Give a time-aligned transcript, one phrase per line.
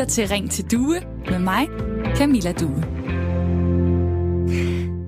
[0.00, 1.68] lytter til Ring til Due med mig,
[2.16, 2.84] Camilla Due.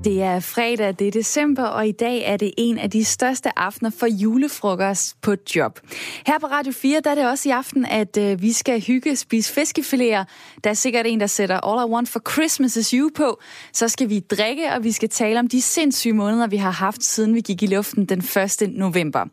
[0.05, 3.59] Det er fredag, det er december, og i dag er det en af de største
[3.59, 5.81] aftener for julefrokost på job.
[6.27, 9.17] Her på Radio 4, der er det også i aften, at øh, vi skal hygge,
[9.17, 10.25] spise fiskefiléer.
[10.65, 13.41] Der er sikkert en, der sætter All I Want for Christmas is You på.
[13.73, 17.05] Så skal vi drikke, og vi skal tale om de sindssyge måneder, vi har haft,
[17.05, 18.69] siden vi gik i luften den 1.
[18.71, 19.25] november.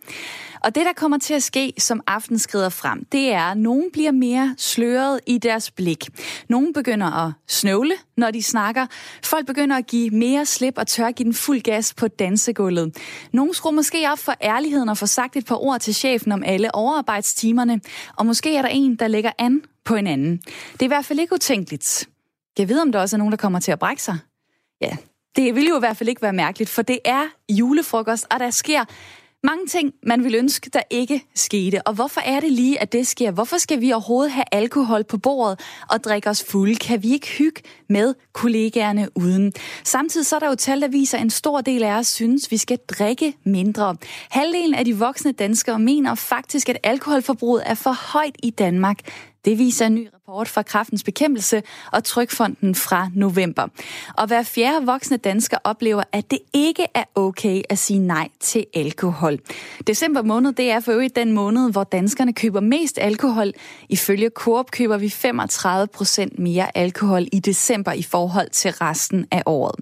[0.64, 3.90] Og det, der kommer til at ske, som aften skrider frem, det er, at nogen
[3.94, 6.10] bliver mere sløret i deres blik.
[6.50, 8.86] Nogen begynder at snøvle, når de snakker.
[9.24, 12.98] Folk begynder at give mere slip og tør give den fuld gas på dansegulvet.
[13.32, 16.44] Nogen skruer måske op for ærligheden og får sagt et par ord til chefen om
[16.46, 17.82] alle overarbejdstimerne.
[18.18, 20.38] Og måske er der en, der lægger an på en anden.
[20.74, 22.10] Det er i hvert fald ikke utænkeligt.
[22.58, 24.18] Jeg ved, om der også er nogen, der kommer til at brække sig.
[24.82, 24.98] Ja,
[25.36, 28.50] det vil jo i hvert fald ikke være mærkeligt, for det er julefrokost, og der
[28.50, 28.86] sker
[29.44, 31.88] mange ting, man vil ønske, der ikke skete.
[31.88, 33.32] Og hvorfor er det lige, at det sker?
[33.32, 36.76] Hvorfor skal vi overhovedet have alkohol på bordet og drikke os fulde?
[36.76, 39.54] Kan vi ikke hygge med kollegaerne uden?
[39.84, 42.52] Samtidig så er der jo tal, der viser, at en stor del af os synes,
[42.52, 43.96] vi skal drikke mindre.
[44.30, 49.00] Halvdelen af de voksne danskere mener faktisk, at alkoholforbruget er for højt i Danmark.
[49.46, 53.68] Det viser en ny rapport fra Kraftens Bekæmpelse og Trykfonden fra november.
[54.18, 58.66] Og hver fjerde voksne dansker oplever, at det ikke er okay at sige nej til
[58.74, 59.40] alkohol.
[59.88, 63.52] December måned, det er for øvrigt den måned, hvor danskerne køber mest alkohol.
[63.90, 69.44] Ifølge Coop køber vi 35 procent mere alkohol i december i forhold til resten af
[69.46, 69.76] året.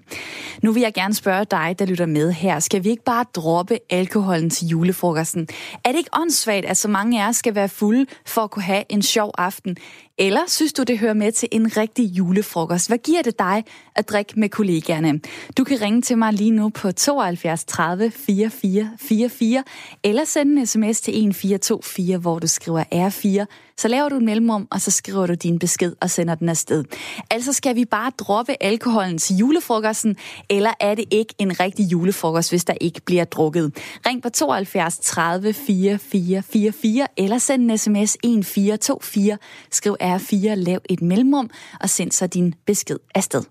[0.62, 2.60] Nu vil jeg gerne spørge dig, der lytter med her.
[2.60, 5.48] Skal vi ikke bare droppe alkoholen til julefrokosten?
[5.84, 8.62] Er det ikke åndssvagt, at så mange af os skal være fulde for at kunne
[8.62, 9.76] have en sjov aften?
[10.20, 12.88] Eller synes du, det hører med til en rigtig julefrokost?
[12.88, 15.20] Hvad giver det dig at drikke med kollegaerne?
[15.56, 19.64] Du kan ringe til mig lige nu på 72 30 44 44,
[20.04, 23.46] eller sende en sms til 1424, hvor du skriver R4
[23.78, 26.84] så laver du en mellemrum, og så skriver du din besked og sender den afsted.
[27.30, 30.16] Altså skal vi bare droppe alkoholen til julefrokosten,
[30.50, 33.72] eller er det ikke en rigtig julefrokost, hvis der ikke bliver drukket?
[34.06, 39.38] Ring på 72 30 44 44, eller send en sms 1424,
[39.70, 43.42] skriv R4, lav et mellemrum, og send så din besked afsted.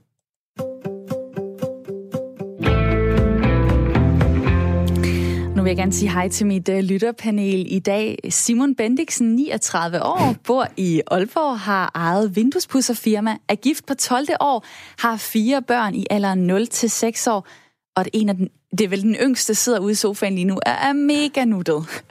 [5.67, 8.19] vil jeg gerne sige hej til mit uh, lytterpanel i dag.
[8.29, 14.27] Simon Bendiksen, 39 år, bor i Aalborg, har eget vinduespusserfirma, er gift på 12.
[14.39, 14.65] år,
[14.99, 17.47] har fire børn i alderen 0 til 6 år,
[17.95, 20.35] og det er en af den det er vel den yngste, sidder ude i sofaen
[20.35, 22.03] lige nu, er, er mega nuttet.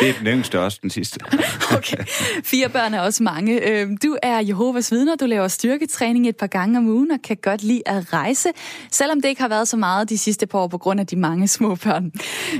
[0.00, 1.20] Det er den yngste også, den sidste.
[1.76, 2.04] okay.
[2.44, 3.68] Fire børn er også mange.
[3.70, 7.36] Øhm, du er Jehovas vidner, du laver styrketræning et par gange om ugen og kan
[7.42, 8.48] godt lide at rejse,
[8.90, 11.16] selvom det ikke har været så meget de sidste par år på grund af de
[11.16, 12.12] mange små børn.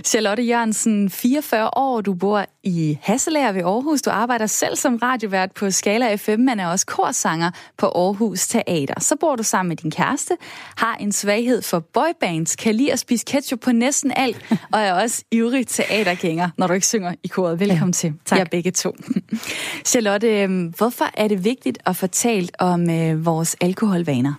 [0.05, 4.03] Charlotte Jørgensen, 44 år, du bor i Hasselager ved Aarhus.
[4.03, 9.01] Du arbejder selv som radiovært på Skala FM, men er også korsanger på Aarhus Teater.
[9.01, 10.37] Så bor du sammen med din kæreste,
[10.77, 14.37] har en svaghed for boybands, kan lide at spise ketchup på næsten alt,
[14.73, 17.61] og er også ivrig teatergænger, når du ikke synger i koret.
[17.61, 18.39] Velkommen ja, til tak.
[18.39, 18.97] jer begge to.
[19.91, 24.35] Charlotte, øhm, hvorfor er det vigtigt at fortælle om øh, vores alkoholvaner?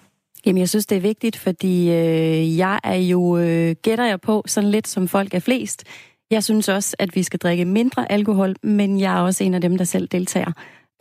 [0.45, 4.43] Jamen, jeg synes, det er vigtigt, fordi øh, jeg er jo, øh, gætter jeg på,
[4.47, 5.83] sådan lidt som folk er flest.
[6.31, 9.61] Jeg synes også, at vi skal drikke mindre alkohol, men jeg er også en af
[9.61, 10.51] dem, der selv deltager.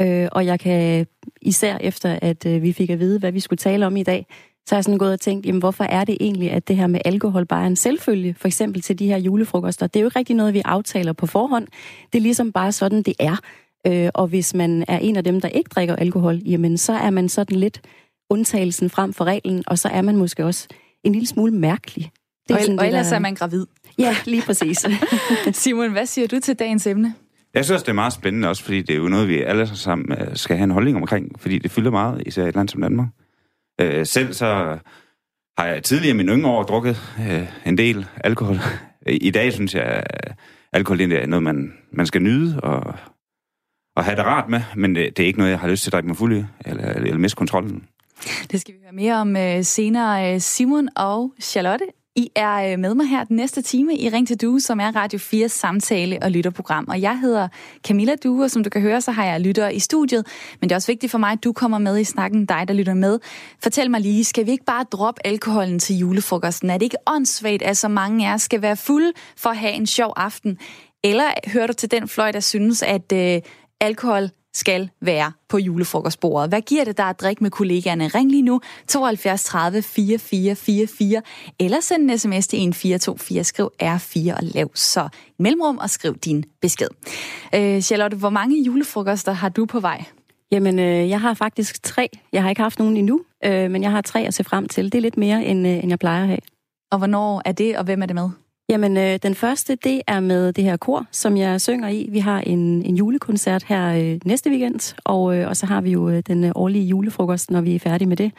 [0.03, 1.07] Øh, og jeg kan
[1.43, 4.27] især efter, at øh, vi fik at vide, hvad vi skulle tale om i dag,
[4.67, 6.87] så har jeg sådan gået og tænkt, jamen hvorfor er det egentlig, at det her
[6.87, 9.87] med alkohol bare er en selvfølge, for eksempel til de her julefrokoster.
[9.87, 11.67] Det er jo ikke rigtig noget, vi aftaler på forhånd.
[12.13, 13.37] Det er ligesom bare sådan, det er.
[13.87, 17.11] Øh, og hvis man er en af dem, der ikke drikker alkohol, jamen så er
[17.11, 17.81] man sådan lidt
[18.31, 20.69] undtagelsen frem for reglen, og så er man måske også
[21.05, 22.11] en lille smule mærkelig.
[22.49, 23.15] Det er og, sådan, og ellers der...
[23.17, 23.67] er man gravid.
[23.99, 24.87] Ja, lige præcis.
[25.53, 27.15] Simon, hvad siger du til dagens emne?
[27.55, 30.19] Jeg synes det er meget spændende også, fordi det er jo noget, vi alle sammen
[30.19, 32.83] øh, skal have en holdning omkring, fordi det fylder meget, især i et land som
[32.83, 33.09] Danmark.
[33.81, 34.79] Øh, selv så
[35.59, 36.97] har jeg tidligere i mine yngre år drukket
[37.31, 38.57] øh, en del alkohol.
[39.07, 40.35] I dag synes jeg, at
[40.73, 42.95] alkohol er noget, man, man skal nyde og,
[43.97, 45.91] og have det rart med, men det, det er ikke noget, jeg har lyst til
[45.91, 47.85] at drikke mig fuld i, eller, eller miste kontrollen.
[48.51, 50.35] Det skal vi høre mere om øh, senere.
[50.35, 51.85] Øh, Simon og Charlotte,
[52.17, 54.97] i er øh, med mig her den næste time i Ring til Due, som er
[54.97, 56.85] Radio 4 samtale- og lytterprogram.
[56.89, 57.49] Og jeg hedder
[57.87, 60.27] Camilla Due, og som du kan høre, så har jeg lytter i studiet.
[60.61, 62.75] Men det er også vigtigt for mig, at du kommer med i snakken, dig der
[62.75, 63.19] lytter med.
[63.63, 66.71] Fortæl mig lige, skal vi ikke bare droppe alkoholen til julefrokosten?
[66.71, 69.73] Er det ikke åndssvagt, at så mange af os skal være fulde for at have
[69.73, 70.59] en sjov aften?
[71.05, 73.41] Eller hører du til den fløj, der synes, at øh,
[73.81, 76.49] alkohol skal være på julefrokostbordet.
[76.49, 78.09] Hvad giver det dig at drikke med kollegaerne?
[78.09, 81.23] Ring lige nu 72 30 4444
[81.61, 83.45] eller send en sms til 1424.
[83.45, 85.09] Skriv R4 og lav så
[85.39, 86.89] mellemrum og skriv din besked.
[87.55, 90.05] Øh, Charlotte, hvor mange julefrokoster har du på vej?
[90.51, 92.09] Jamen, øh, jeg har faktisk tre.
[92.33, 94.85] Jeg har ikke haft nogen endnu, øh, men jeg har tre at se frem til.
[94.85, 96.39] Det er lidt mere, end, øh, end jeg plejer at have.
[96.93, 98.31] Og hvornår er det, og hvem er det med?
[98.69, 102.09] Jamen, øh, den første, det er med det her kor, som jeg synger i.
[102.11, 105.91] Vi har en, en julekoncert her øh, næste weekend, og, øh, og så har vi
[105.91, 108.33] jo øh, den øh, årlige julefrokost, når vi er færdige med det.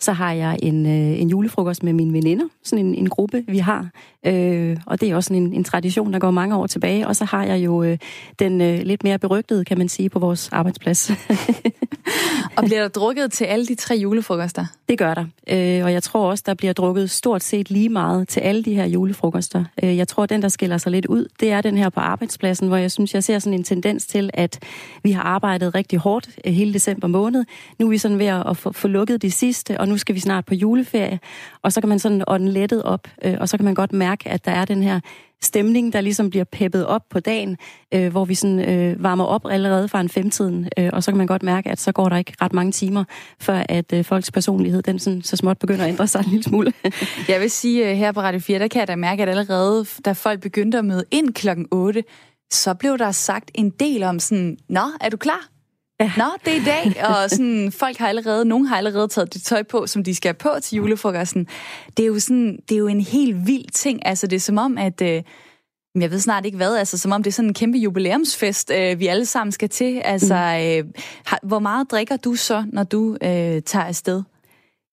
[0.00, 3.58] Så har jeg en, øh, en julefrokost med mine veninder, sådan en, en gruppe, vi
[3.58, 3.88] har.
[4.26, 7.06] Øh, og det er også en, en tradition, der går mange år tilbage.
[7.06, 7.98] Og så har jeg jo øh,
[8.38, 11.10] den øh, lidt mere berygtede, kan man sige, på vores arbejdsplads.
[12.56, 14.66] og bliver der drukket til alle de tre julefrokoster?
[14.88, 15.24] Det gør der.
[15.48, 18.74] Øh, og jeg tror også, der bliver drukket stort set lige meget til alle de
[18.74, 19.64] her julefrokoster.
[19.82, 22.68] Øh, jeg tror, den, der skiller sig lidt ud, det er den her på arbejdspladsen,
[22.68, 24.58] hvor jeg synes, jeg ser sådan en tendens til, at
[25.02, 27.44] vi har arbejdet rigtig hårdt øh, hele december måned.
[27.78, 30.20] Nu er vi sådan ved at få, få lukket de sidste, og nu skal vi
[30.20, 31.20] snart på juleferie.
[31.62, 34.28] Og så kan man sådan ånde lettet op, øh, og så kan man godt mærke,
[34.28, 35.00] at der er den her
[35.42, 37.56] stemning, der ligesom bliver peppet op på dagen,
[37.94, 41.18] øh, hvor vi sådan øh, varmer op allerede fra en femtiden, øh, og så kan
[41.18, 43.04] man godt mærke, at så går der ikke ret mange timer,
[43.40, 46.42] før at øh, folks personlighed, den sådan, så småt begynder at ændre sig en lille
[46.42, 46.72] smule.
[47.28, 49.86] jeg vil sige, øh, her på Radio 4, der kan jeg da mærke, at allerede,
[50.04, 52.04] da folk begyndte at møde ind klokken 8,
[52.52, 55.55] så blev der sagt en del om sådan, Nå, er du klar?
[56.00, 56.12] Ja.
[56.16, 59.42] Nå, det er i dag, og sådan, folk har allerede, nogen har allerede taget det
[59.42, 61.46] tøj på, som de skal på til julefrokosten.
[61.96, 64.06] Det er jo sådan, det er jo en helt vild ting.
[64.06, 65.22] Altså, det er som om, at, øh,
[66.00, 69.00] jeg ved snart ikke hvad, altså som om det er sådan en kæmpe jubilæumsfest, øh,
[69.00, 70.02] vi alle sammen skal til.
[70.04, 70.88] Altså, mm.
[70.88, 70.92] øh,
[71.26, 74.22] har, hvor meget drikker du så, når du øh, tager afsted?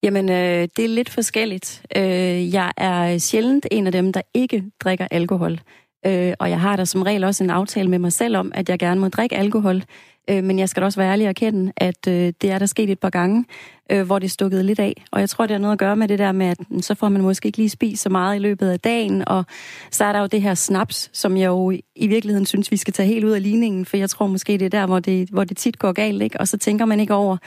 [0.04, 1.86] Jamen, øh, det er lidt forskelligt.
[1.96, 5.60] Øh, jeg er sjældent en af dem, der ikke drikker alkohol.
[6.06, 8.70] Øh, og jeg har da som regel også en aftale med mig selv om, at
[8.70, 9.84] jeg gerne må drikke alkohol.
[10.30, 12.66] Øh, men jeg skal da også være ærlig og erkende, at øh, det er der
[12.66, 13.46] sket et par gange,
[13.92, 15.04] øh, hvor det stukket lidt af.
[15.12, 17.10] Og jeg tror, det har noget at gøre med det der med, at så får
[17.10, 19.28] man måske ikke lige spist så meget i løbet af dagen.
[19.28, 19.46] Og
[19.92, 22.94] så er der jo det her snaps, som jeg jo i virkeligheden synes, vi skal
[22.94, 23.86] tage helt ud af ligningen.
[23.86, 26.22] For jeg tror måske, det er der, hvor det, hvor det tit går galt.
[26.22, 26.40] Ikke?
[26.40, 27.38] Og så tænker man ikke over,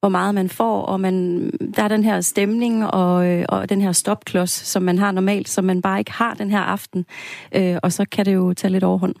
[0.00, 3.80] hvor meget man får, og man, der er den her stemning og, øh, og den
[3.80, 7.06] her stopklods, som man har normalt, som man bare ikke har den her aften.
[7.54, 9.14] Øh, og så kan det jo tage lidt overhånd.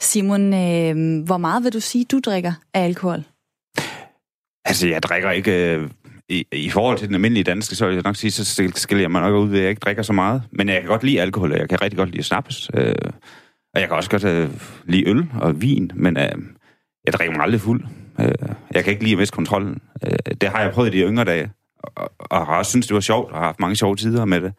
[0.00, 3.24] Simon, øh, hvor meget vil du sige, du drikker af alkohol?
[4.64, 5.74] Altså, jeg drikker ikke...
[5.74, 5.90] Øh,
[6.28, 9.10] i, I forhold til den almindelige danske, så vil jeg nok sige, så skal jeg
[9.10, 10.42] mig nok ud ved, at jeg ikke drikker så meget.
[10.52, 12.70] Men jeg kan godt lide alkohol, og jeg kan rigtig godt lide snaps.
[12.74, 12.94] Øh,
[13.74, 14.50] og jeg kan også godt øh,
[14.84, 16.32] lide øl og vin, men øh,
[17.04, 17.84] jeg drikker mig aldrig fuld.
[18.20, 18.32] Øh,
[18.74, 19.80] jeg kan ikke lide at miste kontrollen.
[20.04, 22.94] Øh, det har jeg prøvet i de yngre dage, og, og har også syntes, det
[22.94, 24.52] var sjovt, og har haft mange sjove tider med det.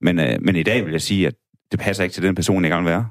[0.00, 1.34] Men, øh, men i dag vil jeg sige, at
[1.72, 3.08] det passer ikke til den person, jeg gerne vil være.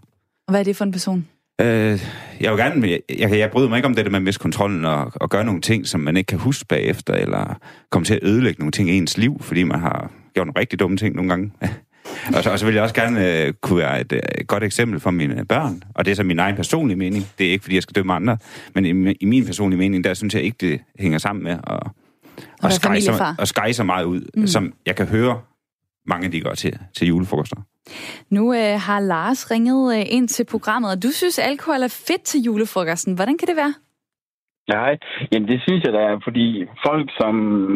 [0.47, 1.27] Og hvad er det for en person?
[1.61, 2.05] Øh,
[2.41, 5.11] jeg vil gerne, jeg, jeg, jeg bryder mig ikke om det der med miskontrollen og,
[5.15, 7.59] og gøre nogle ting, som man ikke kan huske bagefter, eller
[7.89, 10.79] komme til at ødelægge nogle ting i ens liv, fordi man har gjort nogle rigtig
[10.79, 11.51] dumme ting nogle gange.
[12.35, 14.99] og, så, og så vil jeg også gerne øh, kunne være et, et godt eksempel
[14.99, 17.25] for mine børn, og det er så min egen personlige mening.
[17.37, 18.37] Det er ikke, fordi jeg skal dømme andre,
[18.73, 21.79] men i, i min personlige mening, der synes jeg ikke, det hænger sammen med at,
[22.63, 24.47] at, skære så, at skære så meget ud, mm.
[24.47, 25.39] som jeg kan høre
[26.07, 27.57] mange de går til, til julefrokoster.
[28.29, 32.23] Nu øh, har Lars ringet øh, ind til programmet, og du synes, alkohol er fedt
[32.23, 33.15] til julefrokosten.
[33.15, 33.73] Hvordan kan det være?
[34.75, 34.97] Nej,
[35.31, 37.33] jamen det synes jeg da fordi folk, som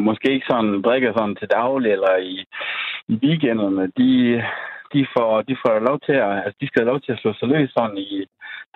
[0.07, 2.45] måske ikke sådan drikker sådan til daglig eller i,
[3.07, 4.11] i weekenderne, de,
[4.93, 7.33] de, får, de får lov til at, altså de skal have lov til at slå
[7.33, 8.25] sig løs sådan i,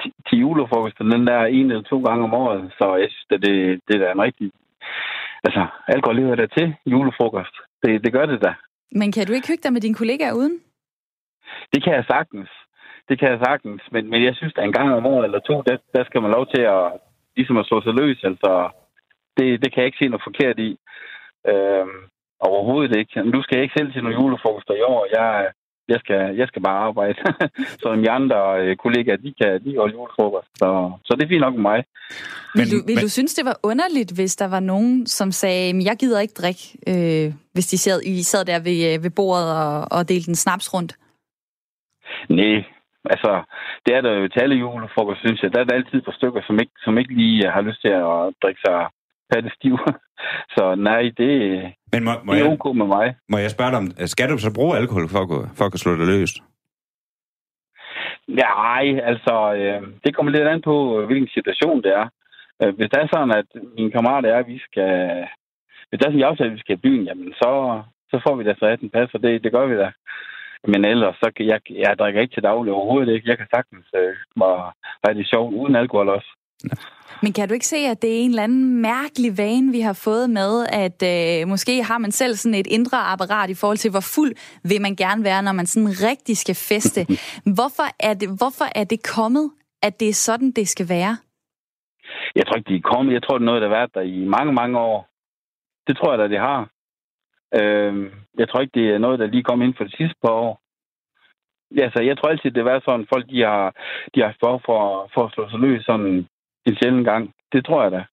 [0.02, 2.72] til, til julefrokosten, den der en eller to gange om året.
[2.78, 3.56] Så jeg synes, at det,
[3.88, 4.52] det er en rigtig...
[5.44, 7.56] Altså, alkohol lever der til julefrokost.
[7.84, 8.54] Det, det gør det da.
[8.92, 10.60] Men kan du ikke hygge dig med dine kollegaer uden?
[11.74, 12.50] Det kan jeg sagtens.
[13.10, 13.82] Det kan jeg sagtens.
[13.92, 16.32] Men, men jeg synes, at en gang om året eller to, der, der skal man
[16.32, 16.86] lov til at,
[17.36, 18.20] ligesom at slå sig løs.
[18.24, 18.70] Altså,
[19.38, 20.72] det, det kan jeg ikke se noget forkert i.
[21.52, 22.00] Øhm,
[22.40, 23.32] overhovedet ikke.
[23.36, 25.02] Du skal ikke selv til nogle julefrokoster i år.
[25.18, 25.52] Jeg,
[25.88, 27.20] jeg skal, jeg skal bare arbejde.
[27.82, 30.50] så de andre øh, kollegaer, de kan de holde julefrokost.
[30.62, 31.80] Så, så det er fint nok med mig.
[32.56, 33.04] Vil du, vil men...
[33.04, 36.64] du synes, det var underligt, hvis der var nogen, som sagde, jeg gider ikke drikke,
[36.88, 40.36] øh, hvis de sad, I sad der ved, øh, ved bordet og, og delte en
[40.36, 40.96] snaps rundt?
[42.30, 42.64] Nej,
[43.14, 43.32] altså,
[43.86, 45.54] det er der jo til alle julefrokost, synes jeg.
[45.54, 47.94] Der er der altid et par stykker, som ikke, som ikke lige har lyst til
[48.12, 48.88] at drikke sig
[49.32, 49.78] patte stiv.
[50.56, 51.32] Så nej, det,
[51.94, 53.16] Men må, må det er ok med mig.
[53.30, 55.86] Må jeg spørge dig om, skal du så bruge alkohol for at, for at kunne
[55.86, 56.34] slå det løs?
[58.28, 62.08] Nej, altså, øh, det kommer lidt an på, hvilken situation det er.
[62.64, 64.92] Øh, hvis det er sådan, at min kammerat er, at vi skal...
[65.90, 67.82] Hvis der er sådan en aftale, at vi skal i byen, jamen så,
[68.12, 69.92] så får vi da så 18 pas, og det, det gør vi da.
[70.68, 73.30] Men ellers, så jeg, jeg drikker ikke til daglig overhovedet ikke.
[73.30, 74.72] Jeg kan sagtens øh, mig
[75.08, 76.32] rigtig sjovt uden alkohol også.
[77.24, 80.02] Men kan du ikke se, at det er en eller anden mærkelig vane, vi har
[80.08, 80.52] fået med,
[80.86, 84.34] at øh, måske har man selv sådan et indre apparat i forhold til, hvor fuld
[84.70, 87.02] vil man gerne være, når man sådan rigtig skal feste.
[87.58, 89.52] Hvorfor er det, hvorfor er det kommet,
[89.84, 91.18] at det er sådan, det skal være?
[92.36, 93.14] Jeg tror ikke, de er kommet.
[93.14, 95.08] Jeg tror, det er noget, der har været der i mange, mange år.
[95.88, 96.70] Det tror jeg da, det har.
[97.60, 100.34] Øh, jeg tror ikke, det er noget, der lige kom ind for de sidste par
[100.46, 100.62] år.
[101.80, 103.76] Ja, så jeg tror altid, det har været sådan, folk de har,
[104.16, 106.28] de har behov for, for at slå sig løs sådan
[106.66, 107.34] en sjældent gang.
[107.54, 108.04] Det tror jeg da.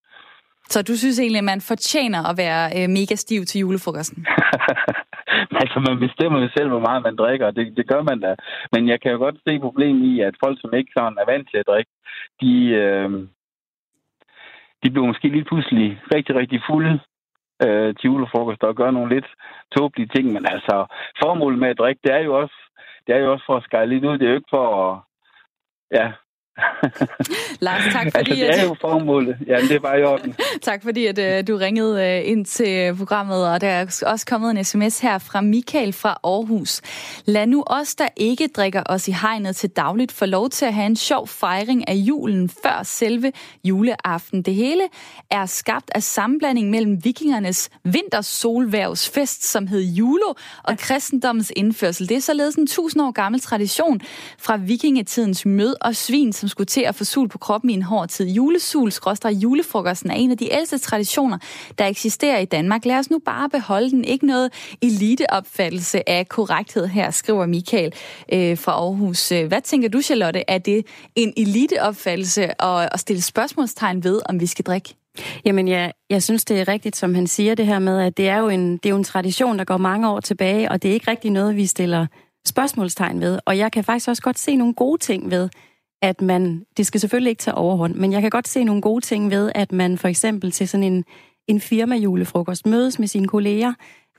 [0.69, 4.27] Så du synes egentlig, at man fortjener at være øh, mega stiv til julefrokosten?
[5.63, 8.35] altså, man bestemmer jo selv, hvor meget man drikker, og det, det gør man da.
[8.73, 11.49] Men jeg kan jo godt se problemet i, at folk, som ikke sådan er vant
[11.51, 11.91] til at drikke,
[12.41, 13.11] de, øh,
[14.83, 17.01] de bliver måske lige pludselig rigtig, rigtig fulde
[17.67, 19.29] øh, til julefrokost og gør nogle lidt
[19.77, 20.27] tåbelige ting.
[20.33, 20.87] Men altså,
[21.23, 22.55] formålet med at drikke, det er jo også,
[23.07, 24.19] det er jo også for at skære lidt ud.
[24.19, 25.01] Det er jo ikke for at,
[25.99, 26.13] ja,
[27.61, 28.31] Lars, tak fordi...
[28.31, 29.37] altså, det er jo formålet.
[29.47, 30.35] Ja, det bare i orden.
[30.63, 34.51] tak fordi, at uh, du ringede uh, ind til programmet, og der er også kommet
[34.51, 36.81] en sms her fra Michael fra Aarhus.
[37.25, 40.75] Lad nu os, der ikke drikker os i hegnet til dagligt, få lov til at
[40.75, 43.33] have en sjov fejring af julen før selve
[43.65, 44.43] juleaften.
[44.43, 44.83] Det hele
[45.31, 52.09] er skabt af sammenblanding mellem vikingernes vintersolværvsfest, som hed Julo, og kristendommens indførsel.
[52.09, 54.01] Det er således en tusind år gammel tradition
[54.39, 57.83] fra vikingetidens mød og svin, som skulle til at få sul på kroppen i en
[57.83, 58.27] hård tid.
[58.27, 61.39] Julesul, skråstrej julefrokosten, er en af de ældste traditioner,
[61.79, 62.85] der eksisterer i Danmark.
[62.85, 64.05] Lad os nu bare beholde den.
[64.05, 67.93] Ikke noget eliteopfattelse af korrekthed her, skriver Michael
[68.33, 69.33] øh, fra Aarhus.
[69.33, 70.45] Øh, hvad tænker du, Charlotte?
[70.49, 74.95] Er det en eliteopfattelse at, at stille spørgsmålstegn ved, om vi skal drikke?
[75.45, 78.29] Jamen ja, jeg synes, det er rigtigt, som han siger det her med, at det
[78.29, 80.89] er jo en, det er jo en tradition, der går mange år tilbage, og det
[80.89, 82.07] er ikke rigtig noget, vi stiller
[82.47, 83.39] spørgsmålstegn ved.
[83.45, 85.49] Og jeg kan faktisk også godt se nogle gode ting ved,
[86.03, 89.05] at man, det skal selvfølgelig ikke tage overhånd, men jeg kan godt se nogle gode
[89.05, 91.05] ting ved, at man for eksempel til sådan en,
[91.49, 93.73] en firma-julefrokost mødes med sine kolleger,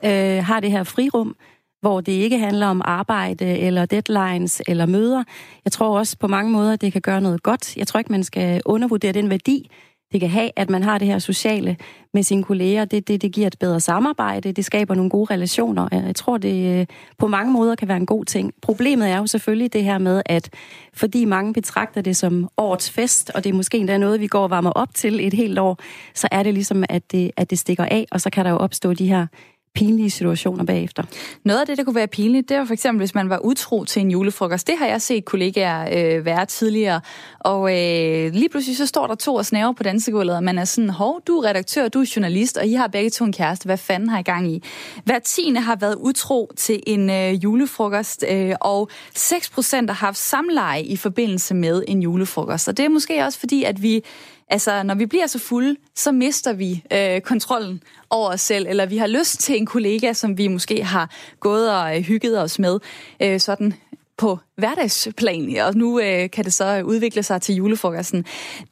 [0.05, 1.35] øh, har det her frirum,
[1.81, 5.23] hvor det ikke handler om arbejde eller deadlines eller møder.
[5.65, 7.77] Jeg tror også på mange måder, at det kan gøre noget godt.
[7.77, 9.69] Jeg tror ikke, man skal undervurdere den værdi,
[10.13, 11.77] det kan have, at man har det her sociale
[12.13, 12.85] med sine kolleger.
[12.85, 15.87] Det, det, det giver et bedre samarbejde, det skaber nogle gode relationer.
[15.91, 16.85] Jeg tror, det øh,
[17.17, 18.53] på mange måder kan være en god ting.
[18.61, 20.49] Problemet er jo selvfølgelig det her med, at
[20.93, 24.43] fordi mange betragter det som årets fest, og det er måske endda noget, vi går
[24.43, 25.79] og varmer op til et helt år,
[26.13, 28.57] så er det ligesom, at det, at det stikker af, og så kan der jo
[28.57, 29.27] opstå de her
[29.75, 31.03] pinlige situationer bagefter.
[31.43, 33.83] Noget af det, der kunne være pinligt, det var for eksempel, hvis man var utro
[33.83, 34.67] til en julefrokost.
[34.67, 37.01] Det har jeg set kollegaer øh, være tidligere.
[37.39, 40.65] Og øh, lige pludselig så står der to og snæver på dansegulvet, og man er
[40.65, 43.65] sådan, hov, du er redaktør, du er journalist, og I har begge to en kæreste.
[43.65, 44.63] Hvad fanden har I gang i?
[45.05, 50.81] Hver tiende har været utro til en øh, julefrokost, øh, og 6% har haft samleje
[50.81, 52.67] i forbindelse med en julefrokost.
[52.67, 54.03] Og det er måske også fordi, at vi
[54.53, 58.85] Altså, når vi bliver så fulde, så mister vi øh, kontrollen over os selv, eller
[58.85, 62.59] vi har lyst til en kollega, som vi måske har gået og øh, hygget os
[62.59, 62.79] med,
[63.21, 63.73] øh, sådan
[64.17, 68.25] på hverdagsplan, og nu øh, kan det så udvikle sig til julefrokosten.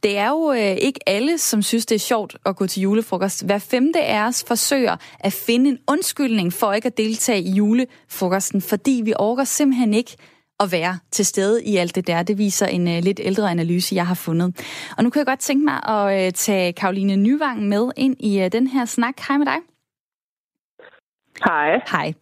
[0.04, 3.46] Det er jo øh, ikke alle, som synes, det er sjovt at gå til julefrokost.
[3.46, 8.62] Hver femte af os forsøger at finde en undskyldning for ikke at deltage i julefrokosten,
[8.62, 10.16] fordi vi orker simpelthen ikke
[10.62, 12.24] at være til stede i alt det der.
[12.24, 14.66] Det viser en uh, lidt ældre analyse, jeg har fundet.
[14.98, 18.42] Og nu kan jeg godt tænke mig at uh, tage Karoline Nyvang med ind i
[18.42, 19.14] uh, den her snak.
[19.28, 19.58] Hej med dig.
[21.46, 21.82] Hej.
[21.92, 22.14] Hej.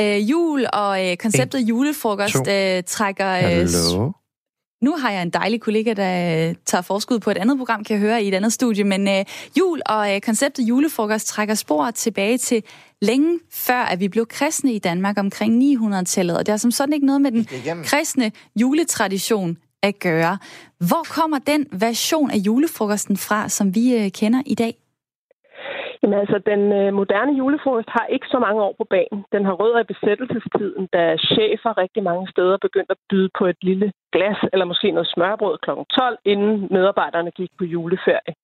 [0.00, 3.24] Uh, jul og uh, konceptet en, julefrokost uh, trækker...
[3.24, 4.12] Hallo?
[4.82, 8.00] Nu har jeg en dejlig kollega, der tager forskud på et andet program, kan jeg
[8.00, 9.24] høre i et andet studie, men uh,
[9.58, 12.62] jul og uh, konceptet julefrokost trækker spor tilbage til
[13.02, 16.92] længe før, at vi blev kristne i Danmark omkring 900-tallet, og det er som sådan
[16.92, 17.44] ikke noget med den
[17.84, 20.38] kristne juletradition at gøre.
[20.88, 24.74] Hvor kommer den version af julefrokosten fra, som vi øh, kender i dag?
[26.02, 29.20] Jamen altså, den øh, moderne julefrokost har ikke så mange år på banen.
[29.34, 31.02] Den har rødder i besættelsestiden, da
[31.32, 35.58] chefer rigtig mange steder begyndte at byde på et lille glas eller måske noget smørbrød
[35.64, 35.70] kl.
[35.70, 38.34] 12, inden medarbejderne gik på juleferie.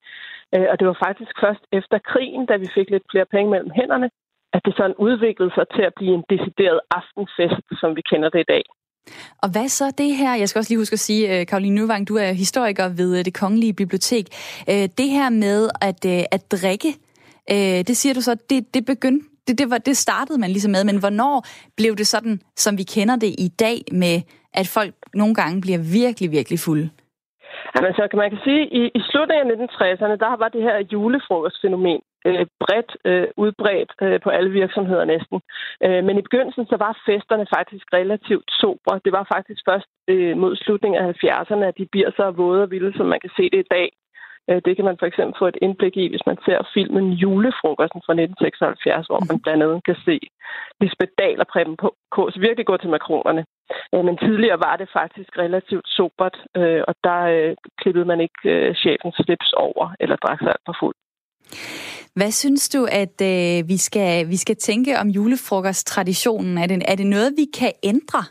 [0.54, 3.70] Øh, og det var faktisk først efter krigen, da vi fik lidt flere penge mellem
[3.78, 4.08] hænderne,
[4.54, 8.40] at det sådan udviklede sig til at blive en decideret aftenfest, som vi kender det
[8.46, 8.64] i dag.
[9.42, 10.34] Og hvad så det her?
[10.34, 13.25] Jeg skal også lige huske at sige, øh, Karoline Nuvang, du er historiker ved øh,
[13.25, 14.26] det Kongelige Bibliotek.
[14.70, 16.04] Øh, det her med at,
[16.37, 16.90] at drikke,
[17.88, 20.84] det siger du så, det, det begyndte det, det, var, det startede man ligesom med,
[20.84, 21.46] men hvornår
[21.76, 24.20] blev det sådan, som vi kender det i dag, med
[24.54, 26.90] at folk nogle gange bliver virkelig, virkelig fulde?
[27.75, 30.62] Jamen, så kan man kan sige, at i, i slutningen af 1960'erne, der var det
[30.62, 35.40] her julefrokostfænomen øh, bredt øh, udbredt øh, på alle virksomheder næsten.
[35.84, 39.00] Øh, men i begyndelsen så var festerne faktisk relativt sobre.
[39.04, 42.70] Det var faktisk først øh, mod slutningen af 70'erne, at de bliver så våde og
[42.70, 43.88] vilde, som man kan se det i dag.
[44.50, 48.00] Øh, det kan man for eksempel få et indblik i, hvis man ser filmen Julefrokosten
[48.06, 50.16] fra 1976, hvor man blandt andet kan se
[50.80, 51.76] Lisbeth Dahl og Preben
[52.14, 53.42] Kås virkelig gå til makronerne.
[53.94, 57.20] Øh, men tidligere var det faktisk relativt sobert, øh, og der
[57.80, 60.96] klippede man ikke chefens slips over eller drak sig alt for fuld.
[62.18, 66.58] Hvad synes du, at øh, vi, skal, vi skal tænke om julefrokosttraditionen?
[66.58, 68.22] Er det, er det noget, vi kan ændre?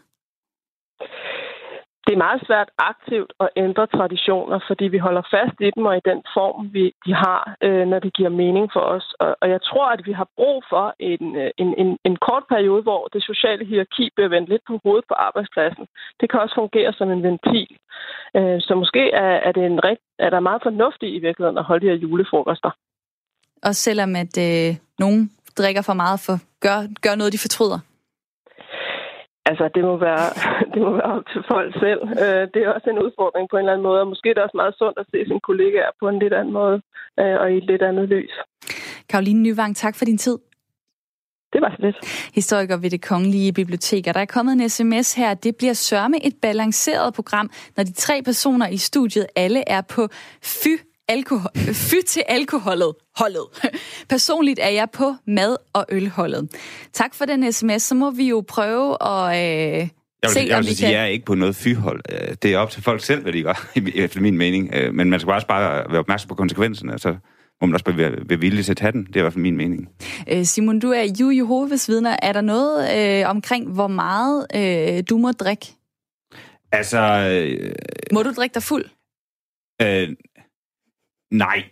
[2.05, 5.97] Det er meget svært aktivt at ændre traditioner, fordi vi holder fast i dem og
[5.97, 9.07] i den form, vi, de har, øh, når det giver mening for os.
[9.19, 12.45] Og, og jeg tror, at vi har brug for en, øh, en, en, en kort
[12.53, 15.85] periode, hvor det sociale hierarki bliver vendt lidt på hovedet på arbejdspladsen.
[16.19, 17.69] Det kan også fungere som en ventil.
[18.37, 21.67] Øh, så måske er, er, det en rigt, er der meget fornuftigt i virkeligheden at
[21.69, 22.71] holde de her julefrokoster.
[23.67, 27.79] Og selvom at øh, nogen drikker for meget, for gør, gør noget, de fortryder?
[29.49, 30.25] Altså, det må være,
[30.73, 32.01] det må være op til folk selv.
[32.23, 34.43] Øh, det er også en udfordring på en eller anden måde, og måske er det
[34.43, 36.77] også meget sundt at se sine kollegaer på en lidt anden måde
[37.19, 38.33] øh, og i et lidt andet lys.
[39.09, 40.37] Karoline Nyvang, tak for din tid.
[41.53, 41.97] Det var så lidt.
[42.35, 44.05] Historiker ved det Kongelige Bibliotek.
[44.05, 45.33] Der er kommet en sms her.
[45.33, 50.07] Det bliver sørme et balanceret program, når de tre personer i studiet alle er på
[50.41, 50.75] fy
[51.13, 51.51] alkohol,
[51.89, 53.45] fy til alkoholet holdet.
[54.13, 56.49] Personligt er jeg på mad- og ølholdet.
[56.93, 57.81] Tak for den sms.
[57.81, 59.35] Så må vi jo prøve at...
[59.35, 59.89] Øh,
[60.23, 60.95] jeg vil, se, jeg vil sige, kan...
[60.95, 62.01] jeg er ikke på noget fyhold.
[62.11, 64.69] Øh, det er op til folk selv, hvad de gør, efter min mening.
[64.73, 66.99] Øh, men man skal også bare være opmærksom på konsekvenserne.
[66.99, 67.15] Så
[67.61, 67.91] må man også
[68.27, 69.05] være villig til at tage den.
[69.05, 69.89] Det er i hvert fald min mening.
[70.31, 72.17] Øh, Simon, du er jo Jehovas vidner.
[72.21, 75.67] Er der noget øh, omkring, hvor meget øh, du må drikke?
[76.71, 76.99] Altså...
[76.99, 77.71] Øh,
[78.13, 78.85] må du drikke dig fuld?
[79.81, 80.09] Øh,
[81.33, 81.63] Nej,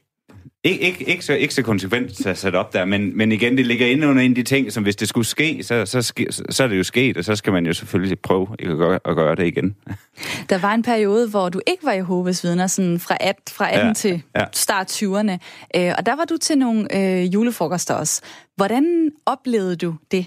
[0.64, 3.88] ikke, ikke, ikke, så, ikke så konsekvent sat op der, men, men igen, det ligger
[3.88, 6.64] inde under en af de ting, som hvis det skulle ske, så, så, ske, så
[6.64, 9.36] er det jo sket, og så skal man jo selvfølgelig prøve at, gøre, at gøre
[9.36, 9.76] det igen.
[10.50, 13.88] Der var en periode, hvor du ikke var Jehovas vidner, sådan fra 18, fra 18
[13.88, 14.46] ja, til ja.
[14.54, 15.38] start 20'erne,
[15.76, 18.22] øh, og der var du til nogle øh, julefrokoster også.
[18.56, 20.26] Hvordan oplevede du det?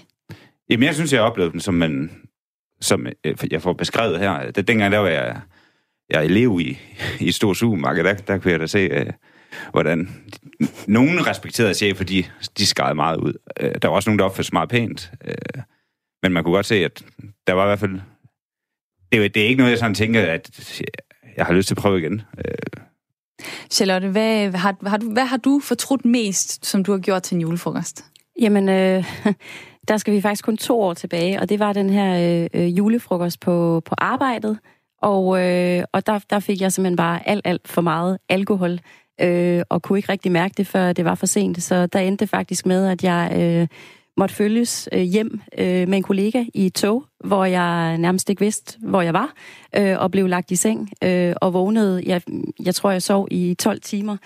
[0.69, 2.11] Jamen, jeg synes, jeg oplevede den, som, man,
[2.81, 4.51] som øh, jeg får beskrevet her.
[4.51, 5.35] Det, dengang der var jeg
[6.09, 6.79] jeg er elev i,
[7.19, 9.13] i et stort supermarked, der, der kunne jeg da se, uh,
[9.71, 10.09] hvordan
[10.87, 12.23] nogle respekterede chefer, de,
[12.57, 13.33] de skadede meget ud.
[13.63, 15.11] Uh, der var også nogen, der opførte sig meget pænt.
[15.25, 15.61] Uh,
[16.23, 17.03] men man kunne godt se, at
[17.47, 17.99] der var i hvert fald...
[19.11, 20.81] Det, det er ikke noget, jeg sådan tænker, at
[21.37, 22.21] jeg har lyst til at prøve igen.
[22.37, 22.83] Uh,
[23.71, 27.35] Charlotte, hvad har, har du, hvad har du fortrudt mest, som du har gjort til
[27.35, 28.05] en julefrokost?
[28.41, 29.05] Jamen, øh,
[29.87, 33.39] der skal vi faktisk kun to år tilbage, og det var den her øh, julefrokost
[33.39, 34.59] på, på arbejdet,
[35.01, 38.79] og, øh, og der, der fik jeg simpelthen bare alt, alt for meget alkohol,
[39.21, 41.63] øh, og kunne ikke rigtig mærke det, før det var for sent.
[41.63, 43.67] Så der endte det faktisk med, at jeg øh,
[44.17, 48.39] måtte følges øh, hjem øh, med en kollega i et tog, hvor jeg nærmest ikke
[48.39, 49.33] vidste, hvor jeg var,
[49.75, 52.03] øh, og blev lagt i seng øh, og vågnede.
[52.05, 52.21] Jeg,
[52.65, 54.17] jeg tror, jeg sov i 12 timer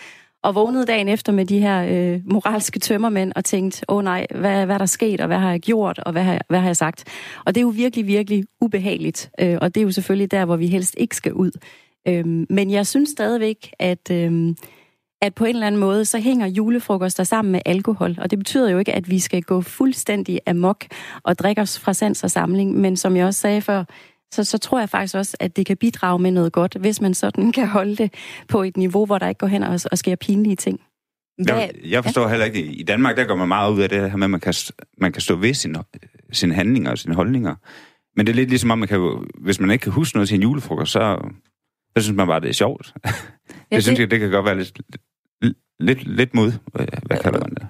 [0.43, 4.27] og vågnede dagen efter med de her øh, moralske tømmermænd og tænkte, åh oh, nej,
[4.35, 6.67] hvad, hvad er der sket, og hvad har jeg gjort, og hvad har, hvad har
[6.67, 7.03] jeg sagt?
[7.45, 10.55] Og det er jo virkelig, virkelig ubehageligt, øh, og det er jo selvfølgelig der, hvor
[10.55, 11.51] vi helst ikke skal ud.
[12.07, 14.11] Øh, men jeg synes stadigvæk, at...
[14.11, 14.55] Øh,
[15.21, 18.15] at på en eller anden måde, så hænger julefrokoster sammen med alkohol.
[18.21, 20.85] Og det betyder jo ikke, at vi skal gå fuldstændig amok
[21.23, 22.77] og drikke os fra sans og samling.
[22.77, 23.83] Men som jeg også sagde før,
[24.31, 27.13] så, så tror jeg faktisk også, at det kan bidrage med noget godt, hvis man
[27.13, 28.13] sådan kan holde det
[28.47, 30.81] på et niveau, hvor der ikke går hen og, og sker pinlige ting.
[31.47, 32.29] Jeg, jeg forstår ja.
[32.29, 34.39] heller ikke, i Danmark der går man meget ud af det her med, at man
[34.39, 34.53] kan,
[34.97, 35.83] man kan stå ved sine,
[36.31, 37.55] sine handlinger og sine holdninger.
[38.15, 40.35] Men det er lidt ligesom om, man kan, hvis man ikke kan huske noget til
[40.35, 41.31] en julefrokost, så,
[41.97, 42.93] så synes man bare, det er sjovt.
[43.71, 44.81] Ja, det, det synes jeg, det kan godt være lidt,
[45.79, 46.51] lidt, lidt mod.
[47.05, 47.67] Hvad kalder man det?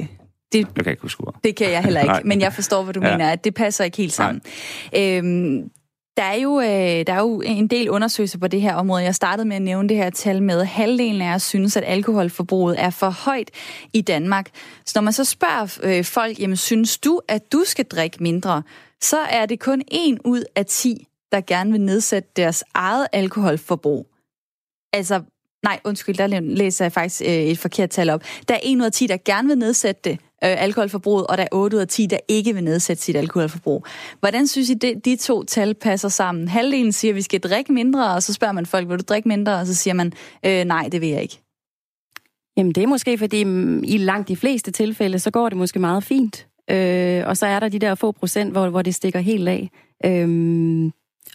[0.00, 0.06] Øh,
[0.52, 3.00] det, jeg kan ikke huske Det kan jeg heller ikke, men jeg forstår, hvad du
[3.02, 3.10] ja.
[3.10, 4.42] mener, at det passer ikke helt sammen.
[4.96, 5.70] Øhm,
[6.16, 6.66] der er, jo, øh,
[7.06, 9.02] der er jo en del undersøgelser på det her område.
[9.02, 11.84] Jeg startede med at nævne det her tal med, at halvdelen af os synes, at
[11.86, 13.50] alkoholforbruget er for højt
[13.92, 14.50] i Danmark.
[14.86, 18.62] Så når man så spørger øh, folk, jamen synes du, at du skal drikke mindre,
[19.00, 24.06] så er det kun en ud af 10, der gerne vil nedsætte deres eget alkoholforbrug.
[24.92, 25.22] Altså,
[25.62, 28.22] nej, undskyld, der læser jeg faktisk øh, et forkert tal op.
[28.48, 31.42] Der er en ud af 10, der gerne vil nedsætte det, øh, alkoholforbruget, og der
[31.42, 33.86] er 8 ud af 10, der ikke vil nedsætte sit alkoholforbrug.
[34.20, 36.48] Hvordan synes I, det, de to tal passer sammen?
[36.48, 39.28] Halvdelen siger, at vi skal drikke mindre, og så spørger man folk, vil du drikke
[39.28, 39.60] mindre?
[39.60, 40.12] Og så siger man,
[40.46, 41.40] øh, nej, det vil jeg ikke.
[42.56, 45.78] Jamen det er måske, fordi mm, i langt de fleste tilfælde, så går det måske
[45.78, 46.46] meget fint.
[46.70, 49.70] Øh, og så er der de der få procent, hvor, hvor det stikker helt af.
[50.04, 50.90] Øh,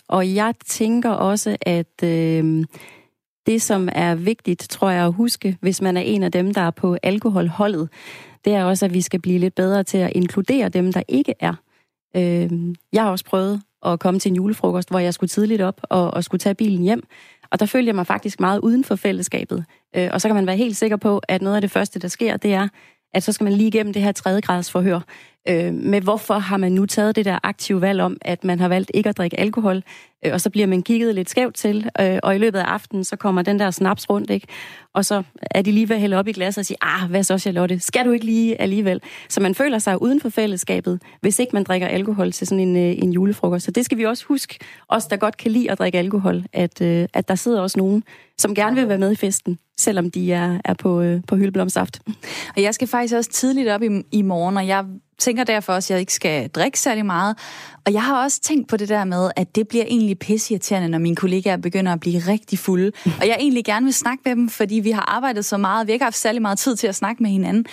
[0.10, 2.66] og jeg tænker også, at øh,
[3.48, 6.62] det, som er vigtigt, tror jeg at huske, hvis man er en af dem, der
[6.62, 7.90] er på alkoholholdet,
[8.46, 11.34] det er også, at vi skal blive lidt bedre til at inkludere dem, der ikke
[11.40, 11.54] er.
[12.16, 12.52] Øh,
[12.94, 16.14] jeg har også prøvet at komme til en julefrokost, hvor jeg skulle tidligt op og,
[16.14, 17.04] og skulle tage bilen hjem.
[17.52, 19.66] Og der følger jeg mig faktisk meget uden for fællesskabet.
[19.96, 22.08] Øh, og så kan man være helt sikker på, at noget af det første, der
[22.08, 22.68] sker, det er,
[23.14, 25.00] at så skal man lige igennem det her tredje forhør
[25.50, 28.68] øh, med, hvorfor har man nu taget det der aktive valg om, at man har
[28.68, 29.84] valgt ikke at drikke alkohol,
[30.26, 33.04] øh, og så bliver man kigget lidt skævt til, øh, og i løbet af aftenen,
[33.04, 34.48] så kommer den der snaps rundt, ikke?
[34.94, 37.24] og så er de lige ved at hælde op i glasset og sige, ah, hvad
[37.24, 39.02] så, Charlotte, skal du ikke lige alligevel?
[39.30, 42.76] Så man føler sig uden for fællesskabet, hvis ikke man drikker alkohol til sådan en,
[42.76, 43.66] øh, en julefrokost.
[43.66, 46.82] Så det skal vi også huske, os der godt kan lide at drikke alkohol, at,
[46.82, 48.04] øh, at der sidder også nogen,
[48.38, 52.00] som gerne vil være med i festen, selvom de er, er på, øh, på hyldeblomsaft.
[52.56, 54.86] Og jeg skal faktisk også tidligt op i, i morgen, og jeg
[55.18, 57.38] tænker derfor også, at jeg ikke skal drikke særlig meget.
[57.86, 60.98] Og jeg har også tænkt på det der med, at det bliver egentlig pisseirriterende, når
[60.98, 62.92] mine kollegaer begynder at blive rigtig fulde.
[63.06, 65.88] Og jeg egentlig gerne vil snakke med dem, fordi vi har arbejdet så meget, og
[65.88, 67.66] vi har ikke haft særlig meget tid til at snakke med hinanden.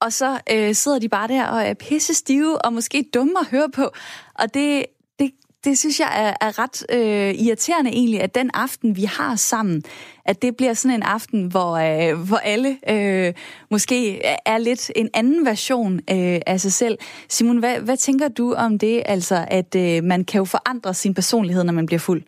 [0.00, 3.46] Og så øh, sidder de bare der og er pisse stive og måske dumme at
[3.50, 3.90] høre på.
[4.34, 4.86] Og det,
[5.18, 5.30] det
[5.64, 9.82] det synes jeg er, er ret øh, irriterende egentlig, at den aften, vi har sammen,
[10.24, 13.34] at det bliver sådan en aften, hvor, øh, hvor alle øh,
[13.70, 16.98] måske er lidt en anden version øh, af sig selv.
[17.28, 21.14] Simon, hvad, hvad tænker du om det, altså at øh, man kan jo forandre sin
[21.14, 22.22] personlighed, når man bliver fuld?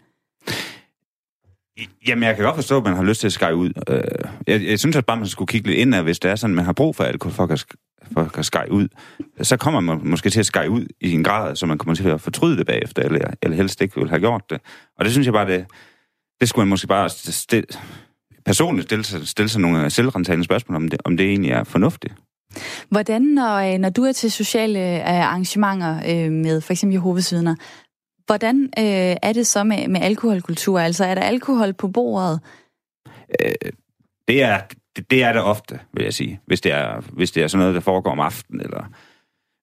[2.09, 3.71] Jamen, jeg kan godt forstå, at man har lyst til at skære ud.
[3.88, 4.03] Øh,
[4.47, 6.64] jeg, jeg synes at bare, man skulle kigge lidt ind hvis det er sådan, man
[6.64, 7.64] har brug for alkohol for at,
[8.12, 8.88] for at skære ud.
[9.42, 12.09] Så kommer man måske til at skære ud i en grad, så man kommer til
[12.09, 14.61] at fortryde det bagefter, eller, eller helst ikke vil have gjort det.
[14.99, 15.66] Og det synes jeg bare, det,
[16.40, 17.66] det skulle man måske bare stille,
[18.44, 22.14] personligt stille, stille sig nogle selvrentagende spørgsmål, om det, om det egentlig er fornuftigt.
[22.88, 27.55] Hvordan, når, når du er til sociale arrangementer med for eksempel Jehovas vidner,
[28.29, 30.81] Hvordan øh, er det så med, med alkoholkultur?
[30.81, 32.40] Altså, er der alkohol på bordet?
[33.40, 33.53] Øh,
[34.29, 34.61] det, er,
[34.99, 36.41] det, det er det ofte, vil jeg sige.
[36.47, 38.85] Hvis det er, hvis det er sådan noget, der foregår om aftenen, eller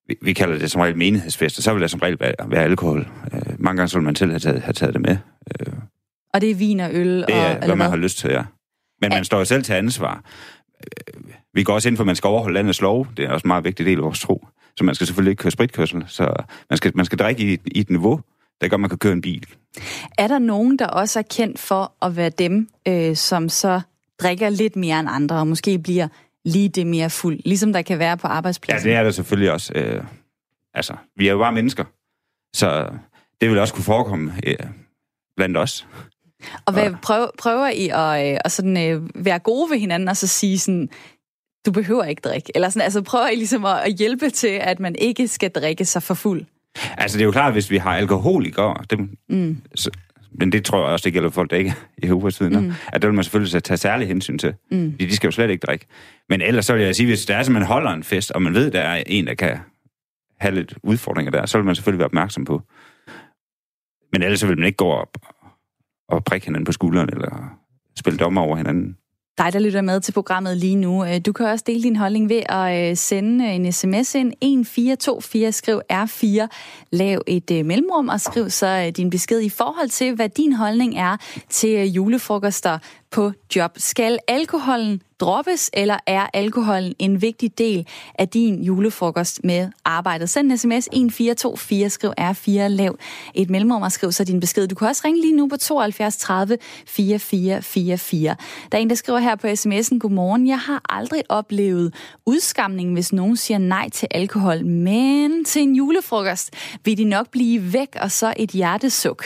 [0.08, 3.08] vi, vi kalder det som regel menighedsfester, så vil der som regel være, være alkohol.
[3.32, 5.16] Øh, mange gange så vil man selv have taget, have taget det med.
[5.60, 5.72] Øh,
[6.34, 7.20] og det er vin og øl?
[7.20, 7.88] Det er, og, hvad man hvad?
[7.88, 8.44] har lyst til, ja.
[9.00, 10.24] Men man står jo selv til ansvar.
[10.80, 11.22] Øh,
[11.54, 13.06] vi går også ind for, at man skal overholde landets lov.
[13.16, 14.46] Det er også en meget vigtig del af vores tro.
[14.76, 16.04] Så man skal selvfølgelig ikke køre spritkørsel.
[16.06, 16.34] Så
[16.70, 18.20] man skal, man skal drikke i, i et niveau,
[18.60, 19.46] der gør, man kan køre en bil.
[20.18, 23.80] Er der nogen, der også er kendt for at være dem, øh, som så
[24.20, 26.08] drikker lidt mere end andre, og måske bliver
[26.44, 28.88] lige det mere fuld, ligesom der kan være på arbejdspladsen?
[28.88, 29.72] Ja, det er der selvfølgelig også.
[29.74, 30.04] Øh,
[30.74, 31.84] altså, vi er jo bare mennesker,
[32.56, 32.88] så
[33.40, 34.56] det vil også kunne forekomme øh,
[35.36, 35.86] blandt os.
[36.66, 40.16] Og hvad, prøver, prøver I at, øh, at sådan, øh, være gode ved hinanden, og
[40.16, 40.88] så sige sådan,
[41.66, 42.52] du behøver ikke drikke?
[42.54, 45.84] Eller sådan, altså prøver I ligesom at, at hjælpe til, at man ikke skal drikke
[45.84, 46.44] sig for fuld?
[46.96, 49.62] Altså, det er jo klart, hvis vi har alkoholikere, dem, mm.
[49.74, 49.90] så,
[50.38, 52.72] men det tror jeg også, det gælder folk, der ikke er Jehovas vidner, mm.
[52.92, 54.54] at det vil man selvfølgelig tage særlig hensyn til.
[54.70, 54.92] Mm.
[54.92, 55.86] Fordi de skal jo slet ikke drikke.
[56.28, 58.42] Men ellers så vil jeg sige, hvis der er, at man holder en fest, og
[58.42, 59.58] man ved, der er en, der kan
[60.40, 62.62] have lidt udfordringer der, så vil man selvfølgelig være opmærksom på.
[64.12, 65.16] Men ellers så vil man ikke gå op
[66.08, 67.58] og prikke hinanden på skulderen, eller
[67.98, 68.96] spille dommer over hinanden.
[69.38, 72.28] Dig, der lytter med til programmet lige nu, øh, du kan også dele din holdning
[72.28, 74.32] ved at øh, sende øh, en sms ind.
[74.42, 76.46] 1424, skriv R4,
[76.90, 81.16] lav et mellemrum og skriv så din besked i forhold til, hvad din holdning er
[81.50, 82.78] til julefrokoster
[83.10, 83.70] på job.
[83.76, 90.30] Skal alkoholen droppes, eller er alkoholen en vigtig del af din julefrokost med arbejdet?
[90.30, 92.98] Send en sms 1424, skriv R4, lav
[93.34, 94.68] et mellemrum og skriv så din besked.
[94.68, 98.36] Du kan også ringe lige nu på 72 30 4444.
[98.72, 101.94] Der er en, der skriver her på sms'en, Godmorgen, jeg har aldrig oplevet
[102.26, 106.50] udskamning, hvis nogen siger nej til alkohol, men til en julefrokost
[106.84, 109.24] vil de nok blive væk, og så et hjertesuk.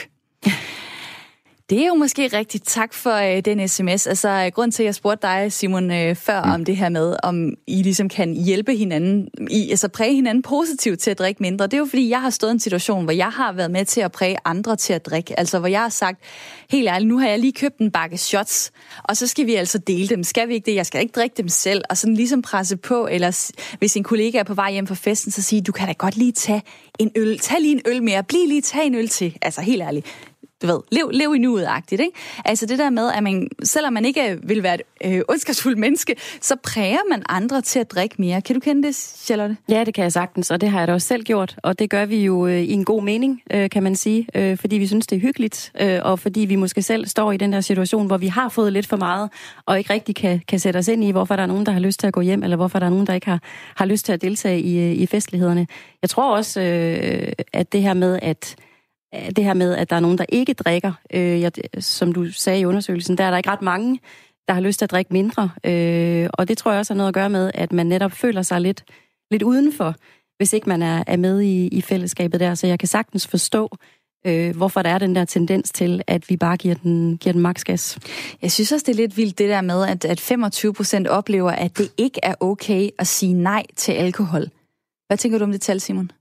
[1.71, 2.67] Det er jo måske rigtigt.
[2.67, 4.07] Tak for øh, den sms.
[4.07, 6.51] Altså, grund til, at jeg spurgte dig, Simon, øh, før mm.
[6.51, 10.99] om det her med, om I ligesom kan hjælpe hinanden, I, altså præge hinanden positivt
[10.99, 13.13] til at drikke mindre, det er jo fordi, jeg har stået i en situation, hvor
[13.13, 15.39] jeg har været med til at præge andre til at drikke.
[15.39, 16.19] Altså, hvor jeg har sagt,
[16.69, 18.71] helt ærligt, nu har jeg lige købt en bakke shots,
[19.03, 20.23] og så skal vi altså dele dem.
[20.23, 20.75] Skal vi ikke det?
[20.75, 21.83] Jeg skal ikke drikke dem selv.
[21.89, 25.31] Og sådan ligesom presse på, eller hvis en kollega er på vej hjem fra festen,
[25.31, 26.61] så sige, du kan da godt lige tage
[26.99, 27.39] en øl.
[27.39, 28.23] Tag lige en øl mere.
[28.23, 29.37] Bliv lige, tag en øl til.
[29.41, 30.07] Altså, helt ærligt
[30.61, 32.17] du ved, lev, lev i nuet-agtigt, ikke?
[32.45, 36.15] Altså det der med, at man, selvom man ikke vil være et øh, ondskabsfuldt menneske,
[36.41, 38.41] så præger man andre til at drikke mere.
[38.41, 39.57] Kan du kende det, Charlotte?
[39.69, 41.89] Ja, det kan jeg sagtens, og det har jeg da også selv gjort, og det
[41.89, 44.87] gør vi jo øh, i en god mening, øh, kan man sige, øh, fordi vi
[44.87, 48.07] synes, det er hyggeligt, øh, og fordi vi måske selv står i den der situation,
[48.07, 49.29] hvor vi har fået lidt for meget,
[49.65, 51.79] og ikke rigtig kan, kan sætte os ind i, hvorfor der er nogen, der har
[51.79, 53.39] lyst til at gå hjem, eller hvorfor der er nogen, der ikke har,
[53.75, 55.67] har lyst til at deltage i, øh, i festlighederne.
[56.01, 58.55] Jeg tror også, øh, at det her med, at
[59.13, 60.93] det her med, at der er nogen, der ikke drikker.
[61.13, 63.99] Øh, jeg, som du sagde i undersøgelsen, der er der ikke ret mange,
[64.47, 65.49] der har lyst til at drikke mindre.
[65.63, 68.41] Øh, og det tror jeg også har noget at gøre med, at man netop føler
[68.41, 68.83] sig lidt,
[69.31, 69.95] lidt udenfor,
[70.37, 72.55] hvis ikke man er, er med i, i fællesskabet der.
[72.55, 73.69] Så jeg kan sagtens forstå,
[74.25, 77.41] øh, hvorfor der er den der tendens til, at vi bare giver den, giver den
[77.41, 77.99] maks gas.
[78.41, 81.51] Jeg synes også, det er lidt vildt det der med, at, at 25 procent oplever,
[81.51, 84.45] at det ikke er okay at sige nej til alkohol.
[85.07, 86.11] Hvad tænker du om det tal, Simon?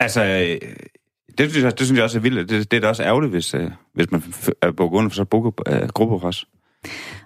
[0.00, 0.72] Altså, øh,
[1.38, 2.48] det synes jeg, det synes jeg også er vildt.
[2.48, 4.22] Det, det er da også ærgerligt, hvis, øh, hvis man
[4.62, 6.46] er på grund af så øh, gruppepres.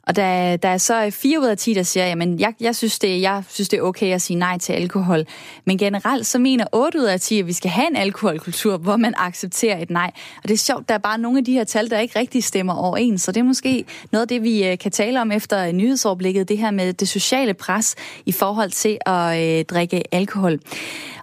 [0.07, 2.99] Og der, der er så fire ud af 10, der siger, jamen jeg, jeg, synes
[2.99, 5.25] det, jeg synes, det er okay at sige nej til alkohol.
[5.65, 8.97] Men generelt så mener 8 ud af 10, at vi skal have en alkoholkultur, hvor
[8.97, 10.11] man accepterer et nej.
[10.37, 12.45] Og det er sjovt, der er bare nogle af de her tal, der ikke rigtig
[12.45, 13.23] stemmer overens.
[13.23, 16.59] Så det er måske noget af det, vi øh, kan tale om efter nyhedsoverblikket, det
[16.59, 20.59] her med det sociale pres i forhold til at øh, drikke alkohol.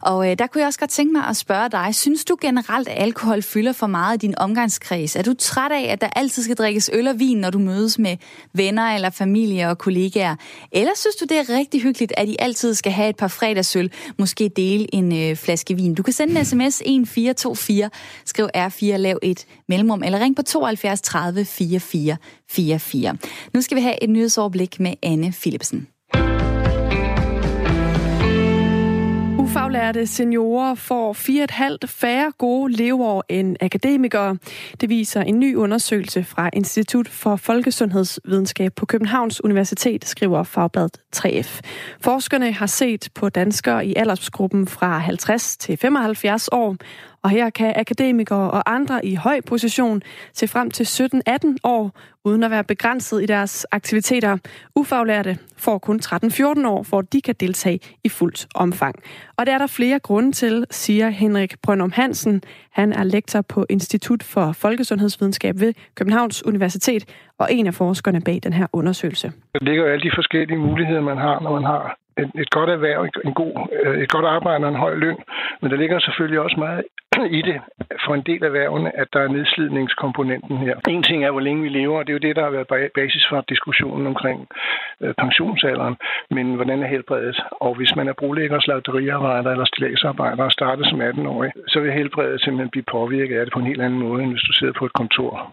[0.02, 2.88] Og øh, der kunne jeg også godt tænke mig at spørge dig, synes du generelt,
[2.88, 5.16] at alkohol fylder for meget i din omgangskreds?
[5.16, 8.00] Er du træt af, at der altid skal drikkes øl og vin, når du mødes
[8.00, 8.18] med
[8.54, 10.36] venner eller familie og kollegaer?
[10.72, 13.92] Eller synes du, det er rigtig hyggeligt, at I altid skal have et par fredagsøl,
[14.18, 15.96] måske dele en øh, flaske vin?
[15.96, 17.90] Du kan sende en sms 1424,
[18.26, 22.18] skriv R4, lav et mellemrum, eller ring på 72 30 44
[22.50, 23.18] 44.
[23.54, 25.88] Nu skal vi have et nyhedsoverblik med Anne Philipsen.
[29.68, 34.38] Faglærte seniorer får 4,5 færre gode leveår end akademikere.
[34.82, 41.62] Det viser en ny undersøgelse fra Institut for Folkesundhedsvidenskab på Københavns Universitet, skriver Fagbladet 3F.
[42.02, 46.76] Forskerne har set på danskere i aldersgruppen fra 50 til 75 år,
[47.28, 50.02] og her kan akademikere og andre i høj position
[50.34, 51.92] se frem til 17-18 år,
[52.24, 54.38] uden at være begrænset i deres aktiviteter.
[54.76, 58.96] Ufaglærte får kun 13-14 år, hvor de kan deltage i fuldt omfang.
[59.38, 62.42] Og det er der flere grunde til, siger Henrik Brøndum Hansen.
[62.72, 67.06] Han er lektor på Institut for Folkesundhedsvidenskab ved Københavns Universitet
[67.38, 69.32] og en af forskerne bag den her undersøgelse.
[69.54, 72.70] Der ligger jo alle de forskellige muligheder, man har, når man har et, et godt
[72.70, 73.54] erhverv, en god,
[73.84, 75.18] øh, et godt arbejde og en høj løn.
[75.62, 76.84] Men der ligger selvfølgelig også meget
[77.40, 77.58] i det
[78.06, 80.76] for en del af erhvervene, at der er nedslidningskomponenten her.
[80.90, 82.92] En ting er, hvor længe vi lever, og det er jo det, der har været
[82.96, 84.48] basis for diskussionen omkring
[85.02, 85.96] øh, pensionsalderen.
[86.32, 87.38] Men hvordan er helbredet?
[87.52, 92.42] Og hvis man er brolægger, slagteriarbejder eller stilagsarbejder og starter som 18-årig, så vil helbredet
[92.42, 94.86] simpelthen blive påvirket af det på en helt anden måde, end hvis du sidder på
[94.86, 95.52] et kontor.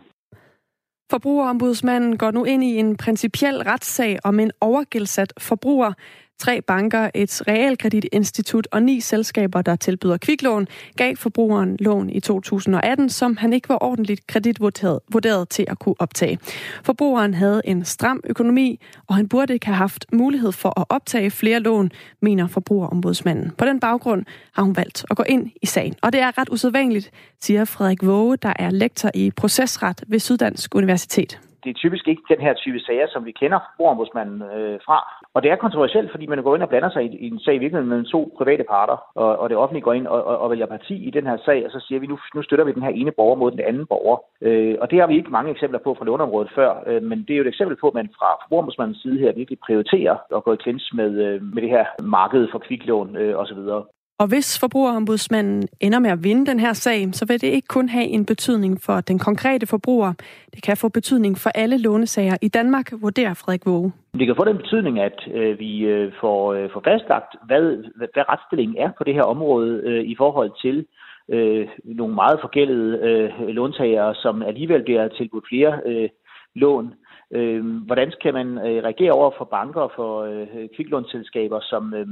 [1.11, 5.93] Forbrugerombudsmanden går nu ind i en principiel retssag om en overgældsat forbruger,
[6.39, 10.67] Tre banker, et realkreditinstitut og ni selskaber, der tilbyder kviklån,
[10.97, 16.39] gav forbrugeren lån i 2018, som han ikke var ordentligt kreditvurderet til at kunne optage.
[16.85, 21.31] Forbrugeren havde en stram økonomi, og han burde ikke have haft mulighed for at optage
[21.31, 21.91] flere lån,
[22.23, 23.51] mener forbrugerombudsmanden.
[23.59, 25.95] På den baggrund har hun valgt at gå ind i sagen.
[26.03, 30.75] Og det er ret usædvanligt, siger Frederik Våge, der er lektor i procesret ved Syddansk
[30.75, 34.99] Universitet det er typisk ikke den her type sager, som vi kender forbrugerombudsmanden øh, fra.
[35.35, 37.55] Og det er kontroversielt, fordi man går ind og blander sig i, i en sag
[37.55, 40.51] i virkeligheden mellem to private parter, og, og det offentlige går ind og, og, og
[40.51, 42.83] vælger parti i den her sag, og så siger vi, nu, nu støtter vi den
[42.83, 44.19] her ene borger mod den anden borger.
[44.41, 47.31] Øh, og det har vi ikke mange eksempler på fra låneområdet før, øh, men det
[47.31, 50.53] er jo et eksempel på, at man fra forbrugerombudsmandens side her virkelig prioriterer at gå
[50.53, 53.59] i klins med, øh, med det her marked for kviklån øh, osv.
[54.19, 57.89] Og hvis forbrugerombudsmanden ender med at vinde den her sag, så vil det ikke kun
[57.89, 60.13] have en betydning for den konkrete forbruger.
[60.55, 63.93] Det kan få betydning for alle lånesager i Danmark, vurderer Frederik Våge.
[64.19, 67.63] Det kan få den betydning, at øh, vi øh, får, øh, får fastlagt, hvad,
[67.97, 70.87] hvad, hvad retsstillingen er på det her område øh, i forhold til
[71.29, 76.09] øh, nogle meget forgældede øh, låntagere, som alligevel bliver tilbudt flere øh,
[76.55, 76.95] lån
[77.35, 82.07] Øh, hvordan kan man øh, reagere over for banker og for øh, kviklånsselskaber, som øh,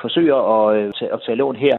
[0.00, 1.76] forsøger at, øh, tage, at tage lån her?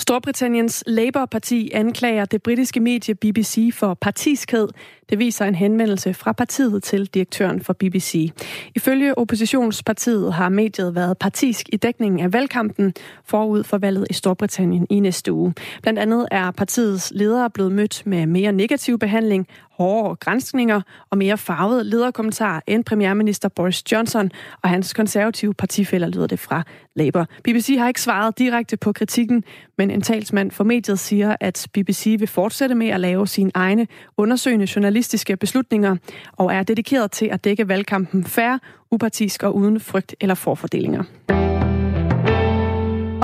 [0.00, 4.68] Storbritanniens Labour-parti anklager det britiske medie BBC for partiskhed.
[5.10, 8.32] Det viser en henvendelse fra partiet til direktøren for BBC.
[8.74, 14.86] Ifølge oppositionspartiet har mediet været partisk i dækningen af valgkampen forud for valget i Storbritannien
[14.90, 15.54] i næste uge.
[15.82, 21.38] Blandt andet er partiets ledere blevet mødt med mere negativ behandling, hårdere grænskninger og mere
[21.38, 24.30] farvede lederkommentarer end premierminister Boris Johnson
[24.62, 26.62] og hans konservative partifælder, lyder det fra
[26.96, 27.26] Labour.
[27.44, 29.44] BBC har ikke svaret direkte på kritikken,
[29.78, 33.86] men en talsmand for mediet siger, at BBC vil fortsætte med at lave sine egne
[34.16, 35.96] undersøgende journalistiske beslutninger
[36.32, 38.60] og er dedikeret til at dække valgkampen færre,
[38.90, 41.04] upartisk og uden frygt eller forfordelinger.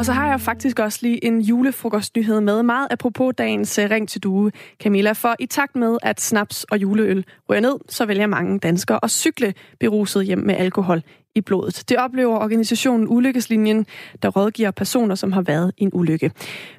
[0.00, 4.08] Og så har jeg faktisk også lige en julefrokostnyhed med, meget apropos dagens øh, Ring
[4.08, 5.12] til Due, Camilla.
[5.12, 9.10] For i takt med, at snaps og juleøl ryger ned, så vælger mange danskere at
[9.10, 11.02] cykle beruset hjem med alkohol
[11.34, 11.84] i blodet.
[11.88, 13.86] Det oplever organisationen Ulykkeslinjen,
[14.22, 16.30] der rådgiver personer, som har været i en ulykke.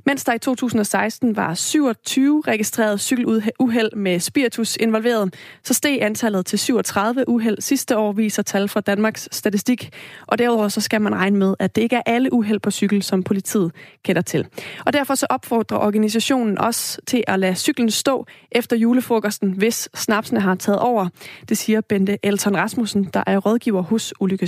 [0.06, 6.60] Mens der i 2016 var 27 registrerede cykeluheld med spiritus involveret, så steg antallet til
[6.60, 9.90] 37 uheld sidste år, viser tal fra Danmarks Statistik.
[10.28, 13.04] Og derudover så skal man regne med, at det ikke er alle uheld på cykel,
[13.04, 13.72] som politiet
[14.04, 14.48] kender til.
[14.86, 20.40] Og derfor så opfordrer organisationen også til at lade cyklen stå efter julefrokosten, hvis snapsene
[20.40, 21.08] har taget over.
[21.50, 24.41] Det siger Bente Elton Rasmussen, der er rådgiver hos Ulykkeslinjen.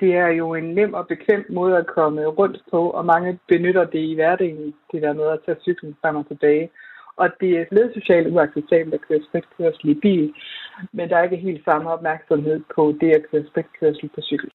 [0.00, 3.84] Det er jo en nem og bekvemt måde at komme rundt på, og mange benytter
[3.84, 6.70] det i hverdagen, det der med at tage cyklen frem og tilbage.
[7.16, 10.34] Og det er lidt socialt uacceptabelt at køre spritkørsel i bil,
[10.92, 14.50] men der er ikke helt samme opmærksomhed på det at køre spritkørsel på cykel.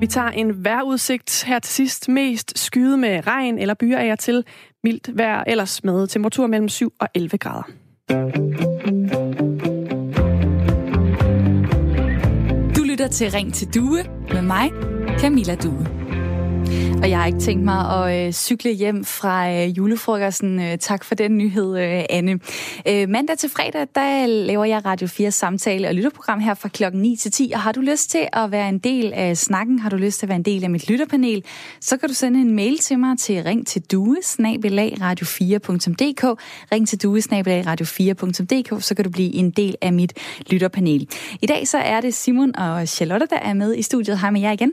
[0.00, 2.08] Vi tager en vejrudsigt her til sidst.
[2.08, 4.44] Mest skyde med regn eller byer af til.
[4.84, 7.64] Mildt vejr ellers med temperatur mellem 7 og 11 grader.
[13.04, 14.70] Lytter til Ring til Due med mig,
[15.18, 16.03] Camilla Due.
[17.02, 20.60] Og jeg har ikke tænkt mig at øh, cykle hjem fra øh, julefrokosten.
[20.60, 22.40] Øh, tak for den nyhed, øh, Anne.
[22.88, 27.02] Øh, mandag til fredag, der laver jeg Radio 4 samtale og lytterprogram her fra klokken
[27.02, 27.52] 9 til 10.
[27.54, 30.26] Og har du lyst til at være en del af snakken, har du lyst til
[30.26, 31.44] at være en del af mit lytterpanel,
[31.80, 36.40] så kan du sende en mail til mig til ring til due radio4.dk
[36.72, 40.12] ring til due radio4.dk så kan du blive en del af mit
[40.50, 41.08] lytterpanel.
[41.42, 44.18] I dag så er det Simon og Charlotte, der er med i studiet.
[44.18, 44.72] Hej med jer igen.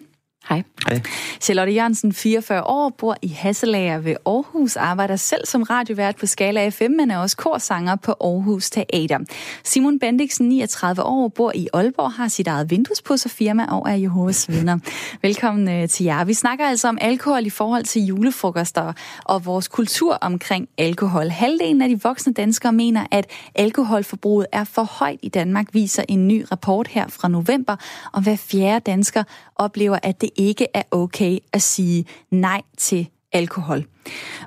[0.49, 0.63] Hej.
[0.87, 1.01] Hej.
[1.41, 6.69] Charlotte Jørgensen, 44 år, bor i Hasselager ved Aarhus, arbejder selv som radiovært på Skala
[6.69, 9.19] FM, men er også korsanger på Aarhus Teater.
[9.63, 14.79] Simon Bendiksen, 39 år, bor i Aalborg, har sit eget vinduespudserfirma og er Jehovas vidner.
[15.21, 16.23] Velkommen øh, til jer.
[16.23, 18.93] Vi snakker altså om alkohol i forhold til julefrokoster
[19.25, 21.29] og vores kultur omkring alkohol.
[21.29, 23.25] Halvdelen af de voksne danskere mener, at
[23.55, 27.75] alkoholforbruget er for højt i Danmark, viser en ny rapport her fra november,
[28.13, 29.23] og hver fjerde dansker
[29.55, 33.85] oplever, at det ikke er okay at sige nej til alkohol.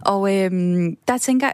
[0.05, 1.51] Og øhm, der tænker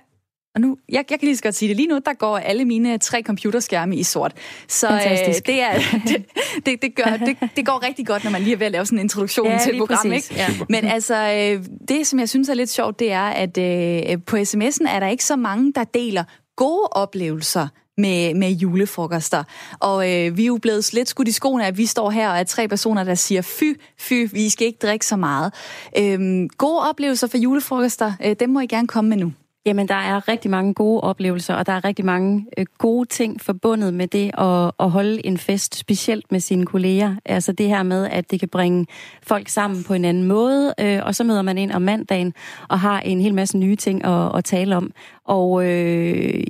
[0.55, 2.64] og nu, jeg, jeg kan lige så godt sige det lige nu, der går alle
[2.64, 4.33] mine tre computerskærme i sort.
[4.69, 5.73] Så øh, det, er,
[6.09, 6.25] det,
[6.66, 8.87] det, det, gør, det, det går rigtig godt, når man lige er ved at lave
[8.87, 10.12] sådan en introduktion ja, til et program.
[10.12, 10.35] Ikke?
[10.35, 10.47] Ja.
[10.69, 14.37] Men altså, øh, det som jeg synes er lidt sjovt, det er, at øh, på
[14.37, 16.25] sms'en er der ikke så mange, der deler
[16.57, 17.69] gode oplevelser
[18.01, 19.45] med, med julefrokoster.
[19.81, 22.39] Og øh, vi er jo blevet lidt skudt i skoene, at vi står her og
[22.39, 25.53] er tre personer, der siger, fy, fy, vi skal ikke drikke så meget.
[25.99, 29.33] Øh, gode oplevelser for julefrokoster, øh, dem må I gerne komme med nu.
[29.67, 33.41] Jamen, der er rigtig mange gode oplevelser, og der er rigtig mange øh, gode ting
[33.41, 37.17] forbundet med det at, at holde en fest, specielt med sine kolleger.
[37.25, 38.87] Altså det her med, at det kan bringe
[39.23, 42.35] folk sammen på en anden måde, øh, og så møder man ind om mandagen
[42.69, 44.93] og har en hel masse nye ting at, at tale om.
[45.25, 46.45] Og øh,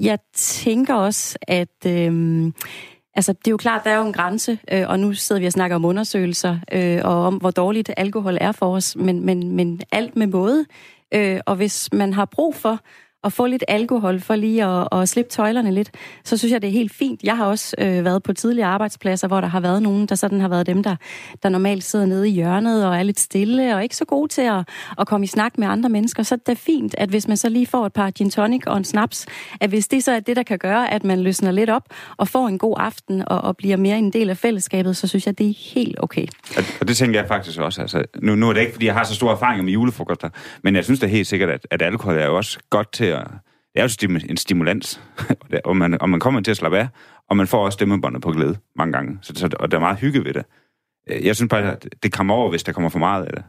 [0.00, 1.86] jeg tænker også, at...
[1.86, 2.52] Øh,
[3.18, 5.46] Altså, det er jo klart, der er jo en grænse, øh, og nu sidder vi
[5.46, 9.56] og snakker om undersøgelser, øh, og om, hvor dårligt alkohol er for os, men, men,
[9.56, 10.64] men alt med måde.
[11.14, 12.80] Øh, og hvis man har brug for
[13.28, 15.90] at få lidt alkohol for lige at, at slippe tøjlerne lidt,
[16.24, 17.22] så synes jeg, det er helt fint.
[17.22, 20.40] Jeg har også øh, været på tidligere arbejdspladser, hvor der har været nogen, der sådan
[20.40, 20.96] har været dem, der,
[21.42, 24.42] der normalt sidder nede i hjørnet og er lidt stille og ikke så gode til
[24.42, 26.22] at, at komme i snak med andre mennesker.
[26.22, 28.76] Så det er fint, at hvis man så lige får et par gin tonic og
[28.76, 29.26] en snaps,
[29.60, 31.84] at hvis det så er det, der kan gøre, at man løsner lidt op
[32.16, 35.26] og får en god aften og, og bliver mere en del af fællesskabet, så synes
[35.26, 36.26] jeg, det er helt okay.
[36.80, 37.80] Og det tænker jeg faktisk også.
[37.80, 40.28] Altså, nu, nu er det ikke, fordi jeg har så stor erfaring med julefrokoster,
[40.62, 43.17] men jeg synes da helt sikkert, at, at alkohol er jo også godt til at
[43.74, 45.00] det er jo en stimulans,
[45.64, 46.88] og man, og man kommer til at slappe af,
[47.30, 49.18] og man får også stemmebåndet på glæde mange gange.
[49.22, 50.44] Så, så, og der er meget hygge ved det.
[51.24, 53.44] Jeg synes bare, at det kommer over, hvis der kommer for meget af det.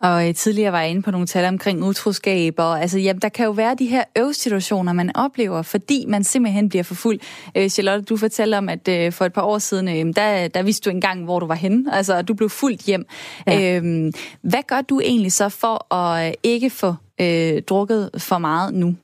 [0.00, 3.28] Og øh, tidligere var jeg inde på nogle tal omkring utroskab, og altså, jamen, der
[3.28, 7.18] kan jo være de her øvsituationer, man oplever, fordi man simpelthen bliver for fuld.
[7.56, 10.62] Øh, Charlotte, du fortalte om, at øh, for et par år siden, øh, der, der
[10.62, 11.94] vidste du engang, hvor du var henne.
[11.94, 13.04] Altså, du blev fuldt hjem.
[13.46, 13.80] Ja.
[13.80, 14.12] Øh,
[14.42, 18.96] hvad gør du egentlig så for at øh, ikke få øh, drukket for meget nu?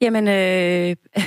[0.00, 0.96] Jamen, øh,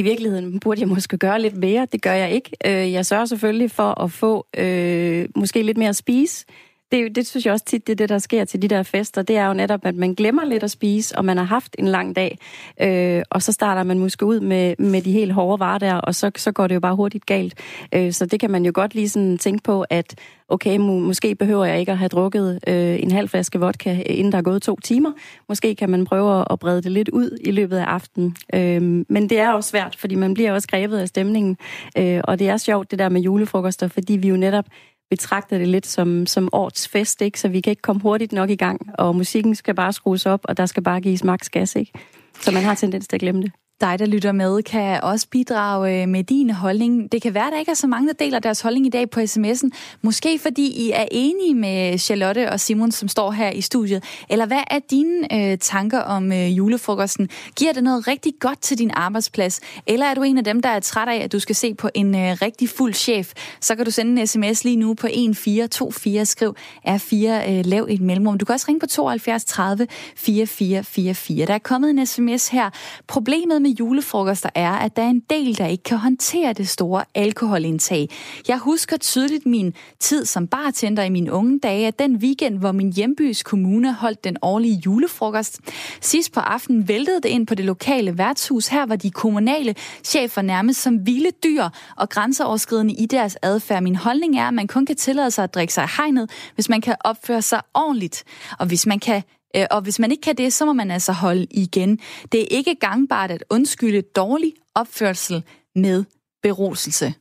[0.00, 1.86] i virkeligheden burde jeg måske gøre lidt mere.
[1.92, 2.50] Det gør jeg ikke.
[2.66, 6.46] Øh, jeg sørger selvfølgelig for at få øh, måske lidt mere at spise
[6.92, 9.22] det, det synes jeg også tit, det er det, der sker til de der fester.
[9.22, 11.88] Det er jo netop, at man glemmer lidt at spise, og man har haft en
[11.88, 12.38] lang dag.
[12.80, 16.14] Øh, og så starter man måske ud med, med de helt hårde varer der, og
[16.14, 17.54] så, så går det jo bare hurtigt galt.
[17.94, 20.14] Øh, så det kan man jo godt lige sådan tænke på, at
[20.48, 24.02] okay, må, måske behøver jeg ikke at have drukket øh, en halv flaske vodka, øh,
[24.06, 25.12] inden der er gået to timer.
[25.48, 28.36] Måske kan man prøve at brede det lidt ud i løbet af aftenen.
[28.54, 31.56] Øh, men det er også svært, fordi man bliver også grebet af stemningen.
[31.98, 34.64] Øh, og det er sjovt, det der med julefrokoster, fordi vi jo netop
[35.10, 37.40] betragter det lidt som, som årets fest, ikke?
[37.40, 40.40] så vi kan ikke komme hurtigt nok i gang, og musikken skal bare skrues op,
[40.44, 41.92] og der skal bare gives maks gas, ikke?
[42.40, 43.52] Så man har tendens til at glemme det.
[43.80, 47.12] Dig, der lytter med, kan også bidrage øh, med din holdning.
[47.12, 49.10] Det kan være, at der ikke er så mange, der deler deres holdning i dag
[49.10, 49.68] på sms'en.
[50.02, 54.04] Måske fordi I er enige med Charlotte og Simon, som står her i studiet.
[54.28, 57.28] Eller hvad er dine øh, tanker om øh, julefrokosten?
[57.56, 59.60] Giver det noget rigtig godt til din arbejdsplads?
[59.86, 61.88] Eller er du en af dem, der er træt af, at du skal se på
[61.94, 63.32] en øh, rigtig fuld chef?
[63.60, 66.54] Så kan du sende en sms lige nu på 1424, skriv
[66.86, 68.38] R4, øh, lav et mellemrum.
[68.38, 71.46] Du kan også ringe på 72 30 4444.
[71.46, 72.70] Der er kommet en sms her.
[73.06, 77.04] Problemet med julefrokoster er, at der er en del, der ikke kan håndtere det store
[77.14, 78.08] alkoholindtag.
[78.48, 82.72] Jeg husker tydeligt min tid som bartender i mine unge dage, at den weekend, hvor
[82.72, 85.60] min hjembys kommune holdt den årlige julefrokost.
[86.00, 88.66] Sidst på aftenen væltede det ind på det lokale værtshus.
[88.66, 91.64] Her var de kommunale chefer nærmest som vilde dyr
[91.96, 93.82] og grænseoverskridende i deres adfærd.
[93.82, 96.80] Min holdning er, at man kun kan tillade sig at drikke sig hegnet, hvis man
[96.80, 98.24] kan opføre sig ordentligt.
[98.58, 99.22] Og hvis man kan
[99.70, 101.98] og hvis man ikke kan det, så må man altså holde igen.
[102.32, 105.44] Det er ikke gangbart at undskylde dårlig opførsel
[105.74, 106.04] med
[106.42, 107.14] beruselse.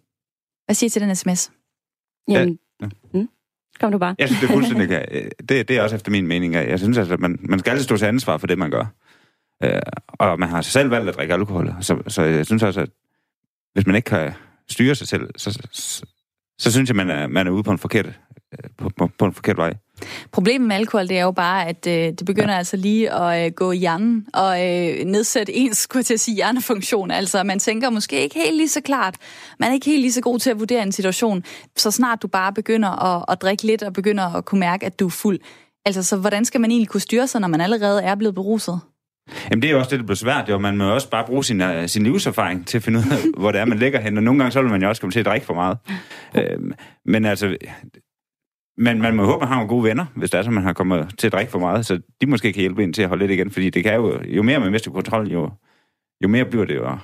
[0.65, 1.51] Hvad siger til den sms?
[2.27, 2.87] Jamen, ja.
[3.13, 3.29] Mm.
[3.79, 4.15] Kom du bare.
[4.19, 4.89] Jeg synes, det er fuldstændig...
[5.49, 6.53] det, det er også efter min mening.
[6.53, 8.85] Jeg synes, altså, at man, man skal altid stå til ansvar for det, man gør.
[9.63, 11.75] Øh, og man har selv valgt at drikke alkohol.
[11.81, 12.89] Så, så jeg synes også, at
[13.73, 14.33] hvis man ikke kan
[14.69, 16.05] styre sig selv, så, så,
[16.59, 19.25] så synes jeg, man er, man er ude på en forkert, øh, på, på, på
[19.25, 19.73] en forkert vej.
[20.31, 23.51] Problemet med alkohol, det er jo bare, at øh, det begynder altså lige at øh,
[23.51, 27.11] gå i hjernen og øh, nedsætte ens, skulle jeg til at sige, hjernefunktion.
[27.11, 29.15] Altså, man tænker måske ikke helt lige så klart.
[29.59, 31.43] Man er ikke helt lige så god til at vurdere en situation,
[31.77, 34.99] så snart du bare begynder at, at drikke lidt og begynder at kunne mærke, at
[34.99, 35.39] du er fuld.
[35.85, 38.79] Altså, så hvordan skal man egentlig kunne styre sig, når man allerede er blevet beruset?
[39.49, 40.49] Jamen det er jo også det, der bliver svært.
[40.49, 40.57] Jo.
[40.57, 43.51] Man må også bare bruge sin, uh, sin livserfaring til at finde ud af, hvor
[43.51, 44.17] det er, man ligger hen.
[44.17, 45.77] Og nogle gange så vil man jo også komme til at drikke for meget.
[46.35, 46.71] Uh,
[47.05, 47.55] men altså,
[48.79, 50.63] men man må håbe, at man har nogle gode venner, hvis det er så, man
[50.63, 53.07] har kommet til at drikke for meget, så de måske kan hjælpe en til at
[53.07, 55.49] holde lidt igen, fordi det kan jo, jo mere man mister kontrol, jo,
[56.23, 56.97] jo mere bliver det jo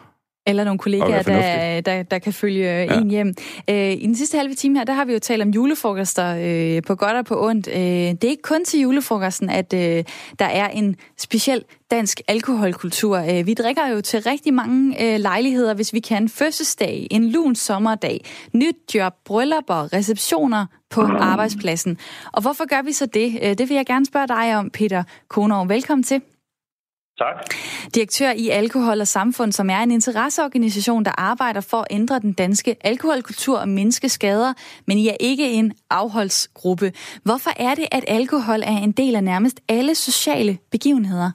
[0.46, 3.00] eller nogle kollegaer, der, der, der kan følge ja.
[3.00, 3.34] en hjem.
[3.70, 6.84] Øh, I den sidste halve time her, der har vi jo talt om julefrokoster øh,
[6.84, 7.68] på godt og på ondt.
[7.68, 10.04] Øh, det er ikke kun til julefrokosten, at øh,
[10.40, 13.18] der er en speciel dansk alkoholkultur.
[13.18, 16.30] Øh, vi drikker jo til rigtig mange øh, lejligheder, hvis vi kan.
[16.30, 21.98] Fødselsdag, en lun sommerdag, nyt job, bryllupper, receptioner på arbejdspladsen.
[22.34, 23.40] Og hvorfor gør vi så det?
[23.44, 25.70] Øh, det vil jeg gerne spørge dig om, Peter Konov.
[25.70, 26.22] Velkommen til.
[27.18, 27.38] Tak.
[27.96, 32.34] Direktør i Alkohol og Samfund, som er en interesseorganisation, der arbejder for at ændre den
[32.34, 34.54] danske alkoholkultur og mindske skader,
[34.88, 36.86] men I er ikke en afholdsgruppe.
[37.28, 41.32] Hvorfor er det, at alkohol er en del af nærmest alle sociale begivenheder?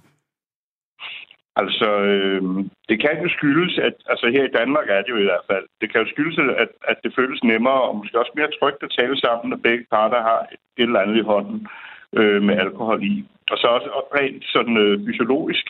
[1.57, 2.43] Altså, øh,
[2.89, 5.65] det kan jo skyldes, at altså her i Danmark er det jo i hvert fald,
[5.81, 8.95] det kan jo skyldes, at, at det føles nemmere og måske også mere trygt at
[8.99, 11.67] tale sammen, når begge parter har et, eller andet i hånden
[12.19, 13.15] øh, med alkohol i.
[13.51, 13.89] Og så også
[14.19, 15.65] rent sådan øh, fysiologisk,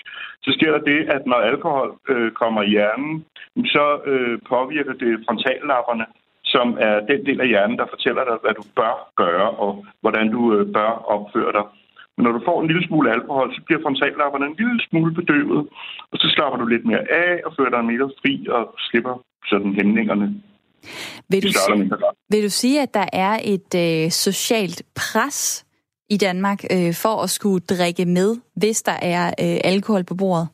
[0.45, 3.25] så sker der det, at når alkohol øh, kommer i hjernen,
[3.75, 6.07] så øh, påvirker det frontallapperne,
[6.45, 9.73] som er den del af hjernen, der fortæller dig, hvad du bør gøre og
[10.03, 11.65] hvordan du øh, bør opføre dig.
[12.15, 15.63] Men når du får en lille smule alkohol, så bliver frontallapperne en lille smule bedøvet,
[16.11, 19.15] og så slapper du lidt mere af og føler dig mere fri og slipper
[19.51, 20.27] sådan hæmningerne.
[21.31, 21.91] Vil du, sige,
[22.31, 25.67] vil du sige, at der er et øh, socialt pres
[26.15, 30.49] i Danmark øh, for at skulle drikke med, hvis der er øh, alkohol på bordet?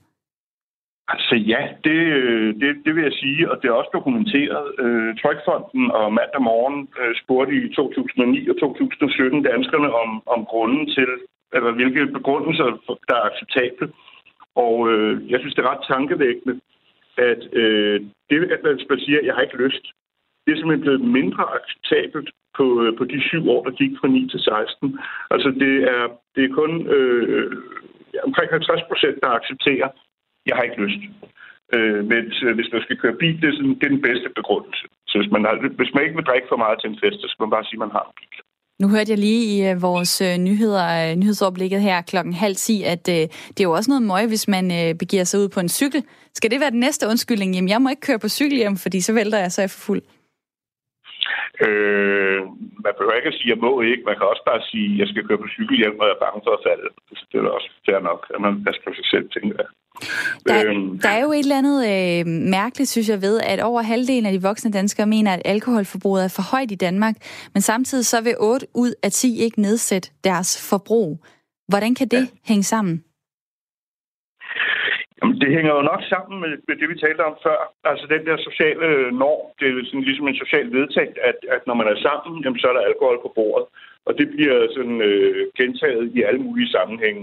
[1.08, 4.66] Altså ja, det, øh, det, det vil jeg sige, og det er også dokumenteret.
[4.84, 10.84] Øh, Trykfonden og mandag morgen øh, spurgte i 2009 og 2017 danskerne om, om grunden
[10.96, 11.10] til,
[11.56, 12.68] eller hvilke begrundelser,
[13.08, 13.88] der er acceptable.
[14.64, 16.54] Og øh, jeg synes, det er ret tankevækkende,
[17.30, 17.96] at øh,
[18.30, 19.84] det, at man siger, at jeg har ikke lyst,
[20.46, 22.28] det er simpelthen blevet mindre acceptabelt
[22.58, 24.98] på, øh, på de syv år, der gik fra 9 til 16.
[25.34, 26.02] Altså det er,
[26.34, 27.46] det er kun øh,
[28.28, 29.88] omkring 50 procent, der accepterer,
[30.46, 31.02] jeg har ikke lyst.
[31.74, 34.28] Øh, men øh, hvis man skal køre bil, det er, sådan, det er den bedste
[34.38, 34.84] begrundelse.
[35.10, 37.26] Så hvis man, har, hvis man ikke vil drikke for meget til en fest, så
[37.28, 38.36] skal man bare sige, at man har en bil.
[38.82, 42.82] Nu hørte jeg lige i uh, vores uh, nyheder, uh, nyhedsoverblikket her klokken halv ti,
[42.82, 44.64] at det er jo også noget møg, hvis man
[45.02, 46.02] begiver sig ud på en cykel.
[46.34, 47.54] Skal det være den næste undskyldning?
[47.54, 49.70] Jamen, jeg må ikke køre på cykel hjem, fordi så vælter jeg, så er jeg
[49.70, 50.02] for fuld.
[51.66, 52.40] Øh,
[52.84, 54.02] man behøver ikke at sige, at jeg må ikke.
[54.08, 56.40] Man kan også bare sige, at jeg skal køre på cykelhjelm, og jeg er bange
[56.46, 56.88] for at falde.
[57.18, 59.68] Så det er også fair nok, at man passer på sig selv, tænker jeg.
[60.48, 60.98] Der, øhm.
[60.98, 62.26] der er jo et eller andet øh,
[62.58, 66.32] mærkeligt, synes jeg, ved, at over halvdelen af de voksne danskere mener, at alkoholforbruget er
[66.36, 67.14] for højt i Danmark,
[67.54, 71.24] men samtidig så vil 8 ud af 10 ikke nedsætte deres forbrug.
[71.68, 72.26] Hvordan kan det ja.
[72.44, 73.04] hænge sammen?
[75.18, 77.58] Jamen, det hænger jo nok sammen med, med det, vi talte om før.
[77.84, 81.62] Altså den der sociale øh, norm, det er sådan ligesom en social vedtægt, at, at
[81.66, 83.66] når man er sammen, jamen, så er der alkohol på bordet.
[84.06, 87.22] Og det bliver sådan øh, gentaget i alle mulige sammenhænge.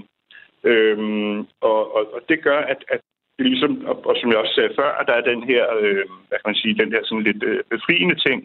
[0.64, 1.40] Øhm,
[1.70, 3.02] og, og, og det gør, at, at
[3.40, 6.38] ligesom, og, og som jeg også sagde før, at der er den her, øh, hvad
[6.40, 8.40] kan man sige, den her sådan lidt øh, befriende ting.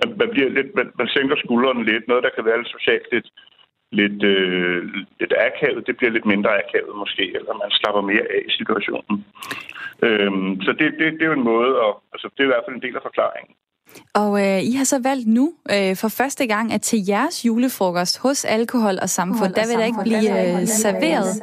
[0.00, 2.08] Man, man, bliver lidt, man, man sænker skuldrene lidt.
[2.08, 3.28] Noget, der kan være lidt socialt lidt,
[4.00, 4.78] lidt, øh,
[5.20, 9.16] lidt akavet, det bliver lidt mindre akavet måske, eller man slapper mere af i situationen.
[10.06, 12.64] Øhm, så det, det, det er jo en måde, og altså, det er i hvert
[12.66, 13.54] fald en del af forklaringen.
[14.14, 18.18] Og øh, I har så valgt nu øh, for første gang, at til jeres julefrokost
[18.18, 21.42] hos Alkohol og Samfund, der vil der ikke blive øh, serveret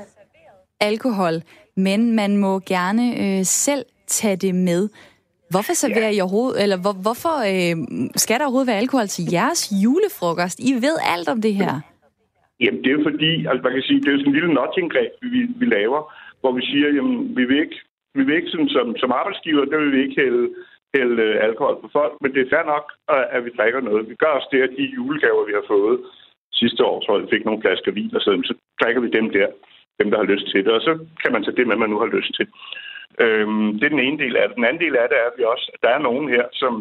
[0.79, 1.41] alkohol,
[1.77, 4.89] men man må gerne øh, selv tage det med.
[5.49, 6.17] Hvorfor serverer ja.
[6.17, 10.59] I overhovedet, eller hvor, hvorfor øh, skal der overhovedet være alkohol til jeres julefrokost?
[10.59, 11.79] I ved alt om det her.
[12.63, 14.53] Jamen, det er jo fordi, altså man kan sige, det er jo sådan en lille
[14.53, 16.01] notching-greb, vi, vi laver,
[16.41, 17.79] hvor vi siger, jamen, vi vil ikke,
[18.15, 20.43] vi vil ikke sådan, som, som arbejdsgiver, der vil vi ikke hælde,
[20.95, 24.09] hælde øh, alkohol på folk, men det er fair nok, øh, at vi drikker noget.
[24.09, 25.99] Vi gør også det, at de julegaver, vi har fået
[26.61, 29.47] sidste år, så vi fik nogle flasker vin og sådan, så drikker vi dem der,
[29.99, 31.99] dem der har lyst til det, og så kan man tage det med, man nu
[31.99, 32.47] har lyst til.
[33.23, 34.55] Øhm, det er den ene del af det.
[34.55, 36.73] Den anden del af det er, at vi også, at der er nogen her, som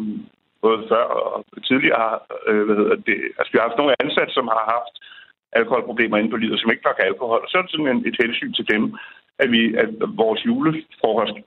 [0.61, 2.17] både før og tidligere har,
[2.47, 4.95] øh, hvad hedder det, altså vi har haft nogle ansatte, som har haft
[5.59, 7.41] alkoholproblemer inde på livet, som ikke drikker alkohol.
[7.43, 8.83] Og så er det sådan et hensyn til dem,
[9.43, 9.89] at, vi, at
[10.23, 11.37] vores julefrokost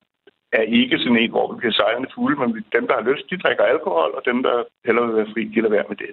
[0.59, 3.43] er ikke sådan en, hvor vi bliver sejlende fulde, men dem, der har lyst, de
[3.45, 6.11] drikker alkohol, og dem, der hellere vil være fri, de lader være med det.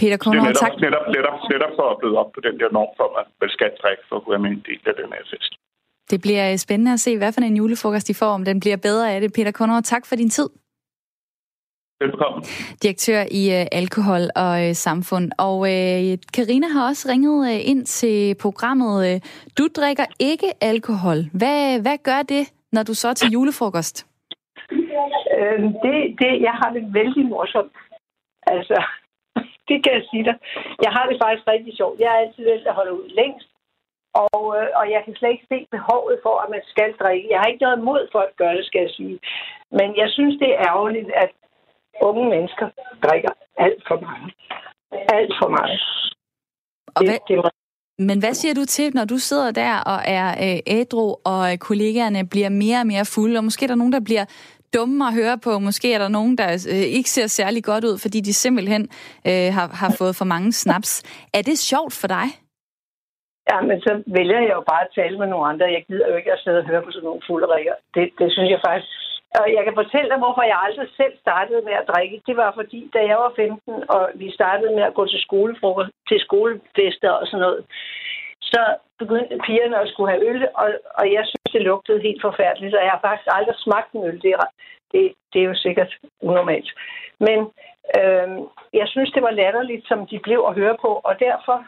[0.00, 0.72] Peter Kunder, netop, tak.
[0.86, 3.70] Netop, netop, netop for at blive op på den der norm for, at man skal
[3.82, 5.52] drikke for at kunne være med en del af den her fest.
[6.10, 9.12] Det bliver spændende at se, hvad for en julefrokost de får, om den bliver bedre
[9.12, 9.32] af det.
[9.36, 10.48] Peter Kunder, tak for din tid.
[12.04, 12.42] Velkommen.
[12.82, 15.26] Direktør i uh, Alkohol og uh, Samfund.
[15.38, 18.96] Og uh, Karina har også ringet ind til programmet.
[19.58, 21.18] Du drikker ikke alkohol.
[21.40, 23.96] Hvad, hvad gør det, når du så til julefrokost?
[25.36, 27.72] Øh, det, det, jeg har det vældig morsomt.
[28.54, 28.78] Altså,
[29.68, 30.36] det kan jeg sige dig.
[30.84, 32.00] Jeg har det faktisk rigtig sjovt.
[32.00, 33.48] Jeg er altid den, der holder ud længst.
[34.24, 37.28] Og, øh, og jeg kan slet ikke se behovet for, at man skal drikke.
[37.30, 39.18] Jeg har ikke noget imod for at gøre det, skal jeg sige.
[39.78, 41.30] Men jeg synes, det er ærgerligt, at
[42.00, 42.66] unge mennesker
[43.04, 44.32] drikker alt for meget.
[45.18, 45.80] Alt for meget.
[46.96, 47.52] Og hvad, det, det
[47.98, 52.28] men hvad siger du til, når du sidder der og er øh, ædru, og kollegaerne
[52.28, 54.24] bliver mere og mere fulde, og måske er der nogen, der bliver
[54.74, 57.98] dumme at høre på, måske er der nogen, der øh, ikke ser særlig godt ud,
[58.04, 58.82] fordi de simpelthen
[59.28, 60.90] øh, har, har fået for mange snaps.
[61.38, 62.26] Er det sjovt for dig?
[63.50, 65.74] Ja, men så vælger jeg jo bare at tale med nogle andre.
[65.76, 67.74] Jeg gider jo ikke at sidde og høre på sådan nogle fulde rikker.
[67.94, 68.90] Det, det synes jeg faktisk
[69.40, 72.22] og jeg kan fortælle dig, hvorfor jeg aldrig selv startede med at drikke.
[72.26, 75.90] Det var fordi, da jeg var 15, og vi startede med at gå til skolefrokost,
[76.08, 77.64] til skolefester og sådan noget,
[78.52, 78.62] så
[78.98, 80.68] begyndte pigerne at skulle have øl, og,
[80.98, 84.22] og jeg synes, det lugtede helt forfærdeligt, og jeg har faktisk aldrig smagt en øl.
[84.22, 84.48] Det er,
[84.92, 86.70] det, det er jo sikkert unormalt.
[87.26, 87.38] Men
[87.98, 88.28] øh,
[88.80, 91.58] jeg synes, det var latterligt, som de blev at høre på, og derfor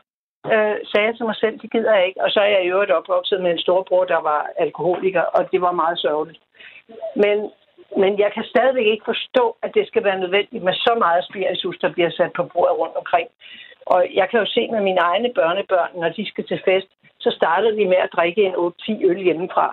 [0.53, 2.23] øh, sagde jeg til mig selv, det gider jeg ikke.
[2.25, 5.61] Og så er jeg i øvrigt opvokset med en storbror, der var alkoholiker, og det
[5.61, 6.41] var meget sørgeligt.
[7.23, 7.37] Men,
[8.03, 11.77] men jeg kan stadigvæk ikke forstå, at det skal være nødvendigt med så meget spiritus,
[11.83, 13.29] der bliver sat på bordet rundt omkring.
[13.87, 17.31] Og jeg kan jo se med mine egne børnebørn, når de skal til fest, så
[17.39, 19.67] starter de med at drikke en 8-10 øl hjemmefra.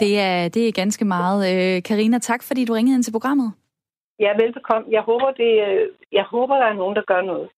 [0.00, 1.40] Det er, det er ganske meget.
[1.52, 3.52] Øh, Karina, tak fordi du ringede ind til programmet.
[4.20, 4.88] Ja, velbekomme.
[4.90, 7.48] Jeg håber, det, øh, jeg håber, der er nogen, der gør noget.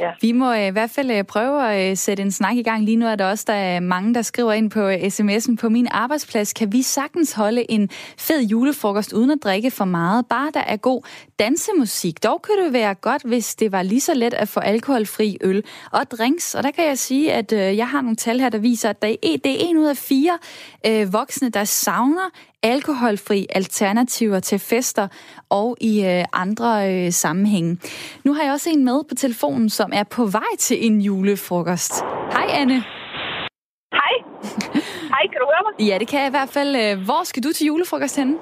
[0.00, 0.10] Ja.
[0.20, 2.84] Vi må øh, i hvert fald øh, prøve at øh, sætte en snak i gang.
[2.84, 5.56] Lige nu er der også der er mange, der skriver ind på sms'en.
[5.56, 10.26] På min arbejdsplads kan vi sagtens holde en fed julefrokost uden at drikke for meget.
[10.26, 11.02] Bare der er god
[11.38, 12.22] dansemusik.
[12.22, 15.64] Dog kunne det være godt, hvis det var lige så let at få alkoholfri øl
[15.92, 16.54] og drinks.
[16.54, 19.46] Og der kan jeg sige, at jeg har nogle tal her, der viser, at det
[19.46, 20.38] er en ud af fire
[21.12, 22.30] voksne, der savner
[22.72, 25.06] alkoholfri alternativer til fester
[25.50, 27.70] og i øh, andre øh, sammenhænge.
[28.24, 31.94] Nu har jeg også en med på telefonen, som er på vej til en julefrokost.
[32.36, 32.78] Hej Anne.
[34.00, 34.14] Hej.
[35.14, 35.72] Hej, kan du høre mig?
[35.88, 36.70] Ja, det kan jeg i hvert fald.
[36.82, 38.34] Øh, hvor skal du til julefrokost henne?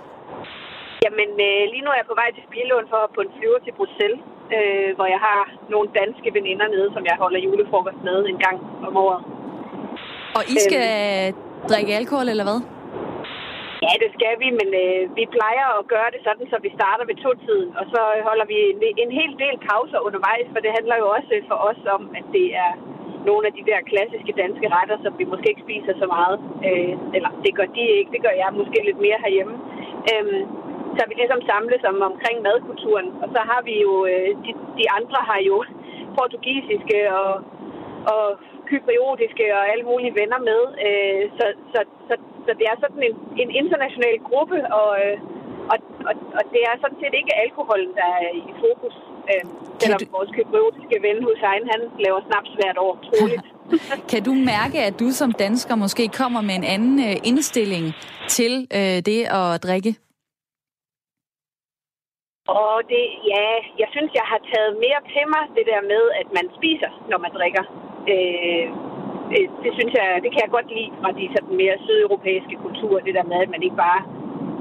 [1.04, 3.72] Jamen, øh, lige nu er jeg på vej til Spilån for på en flyver til
[3.78, 4.20] Bruxelles,
[4.56, 5.40] øh, hvor jeg har
[5.74, 8.56] nogle danske veninder nede, som jeg holder julefrokost med en gang
[8.88, 9.20] om året.
[10.38, 11.68] Og I skal øhm.
[11.70, 12.60] drikke alkohol, eller hvad?
[13.84, 17.04] Ja, det skal vi, men øh, vi plejer at gøre det sådan, så vi starter
[17.10, 20.96] ved to-tiden, og så holder vi en, en hel del pauser undervejs, for det handler
[21.02, 22.72] jo også for os om, at det er
[23.28, 26.36] nogle af de der klassiske danske retter, som vi måske ikke spiser så meget.
[26.68, 29.56] Øh, eller det gør de ikke, det gør jeg måske lidt mere herhjemme.
[30.10, 30.40] Øh,
[30.96, 34.86] så vi ligesom samles om, omkring madkulturen, og så har vi jo, øh, de, de
[34.98, 35.56] andre har jo
[36.18, 37.32] portugisiske og,
[38.12, 38.24] og
[38.70, 40.62] kypriotiske og alle mulige venner med.
[40.86, 42.14] Øh, så, så, så,
[42.46, 45.16] så det er sådan en, en international gruppe, og, øh,
[45.72, 45.78] og,
[46.08, 48.94] og, og det er sådan set ikke alkoholen, der er i fokus.
[49.30, 49.44] Øh,
[49.80, 50.06] selvom du...
[50.16, 53.46] vores kypriotiske ven Hussein, han laver snaps hvert år, troligt.
[54.12, 57.84] kan du mærke, at du som dansker måske kommer med en anden øh, indstilling
[58.36, 59.92] til øh, det at drikke?
[62.48, 63.46] Og det, ja,
[63.82, 67.18] jeg synes, jeg har taget mere til mig det der med, at man spiser, når
[67.24, 67.64] man drikker.
[68.12, 68.66] Øh,
[69.64, 73.14] det synes jeg, det kan jeg godt lide fra de sådan mere sydeuropæiske kulturer, det
[73.18, 74.00] der med, at man ikke bare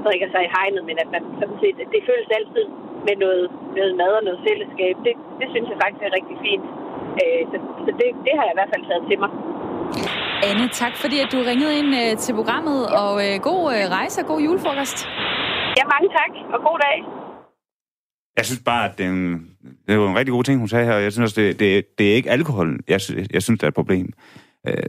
[0.06, 2.66] drikker sig i hegnet, men at man sådan set, det føles altid
[3.06, 3.44] med noget,
[3.78, 4.94] noget mad og noget fællesskab.
[5.06, 6.66] Det, det synes jeg faktisk er rigtig fint.
[7.22, 9.30] Øh, så så det, det har jeg i hvert fald taget til mig.
[10.48, 14.16] Anne, tak fordi at du ringede ind øh, til programmet, og øh, god øh, rejse
[14.22, 14.98] og god julefrokost.
[15.78, 16.96] Ja, mange tak, og god dag.
[18.38, 19.56] Jeg synes bare, at det er, en,
[19.86, 20.94] det jo en rigtig god ting, hun sagde her.
[20.94, 23.00] Jeg synes også, det, det, det er ikke alkohol, jeg,
[23.32, 24.12] jeg synes, det er et problem.
[24.66, 24.82] Øh,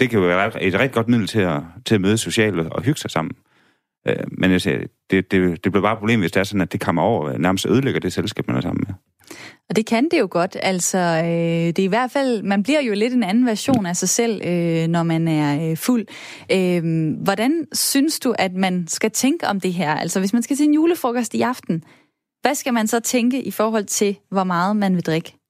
[0.00, 2.82] det kan jo være et rigtig godt middel til at, til at møde socialt og
[2.82, 3.34] hygge sig sammen.
[4.08, 4.78] Øh, men jeg siger,
[5.10, 7.38] det, det, det bliver bare et problem, hvis det er sådan, at det kommer over
[7.38, 8.94] nærmest ødelægger det selskab, man er sammen med.
[9.70, 10.56] Og det kan det jo godt.
[10.62, 13.96] Altså, øh, det er i hvert fald, man bliver jo lidt en anden version af
[13.96, 16.06] sig selv, øh, når man er øh, fuld.
[16.52, 19.94] Øh, hvordan synes du, at man skal tænke om det her?
[19.94, 21.82] Altså, hvis man skal til en julefrokost i aften,
[22.42, 25.41] hvad skal man så tænke i forhold til, hvor meget man vil drikke?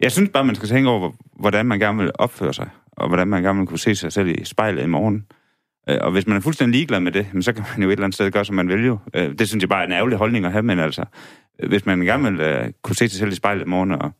[0.00, 3.28] Jeg synes bare, man skal tænke over, hvordan man gerne vil opføre sig, og hvordan
[3.28, 5.26] man gerne vil kunne se sig selv i spejlet i morgen.
[5.88, 8.04] Øh, og hvis man er fuldstændig ligeglad med det, så kan man jo et eller
[8.04, 8.98] andet sted gøre, som man vil jo.
[9.14, 11.04] Øh, det synes jeg bare er en ærgerlig holdning at have, men altså,
[11.60, 14.10] øh, hvis man gerne vil kunne se sig selv i spejlet i morgen, og,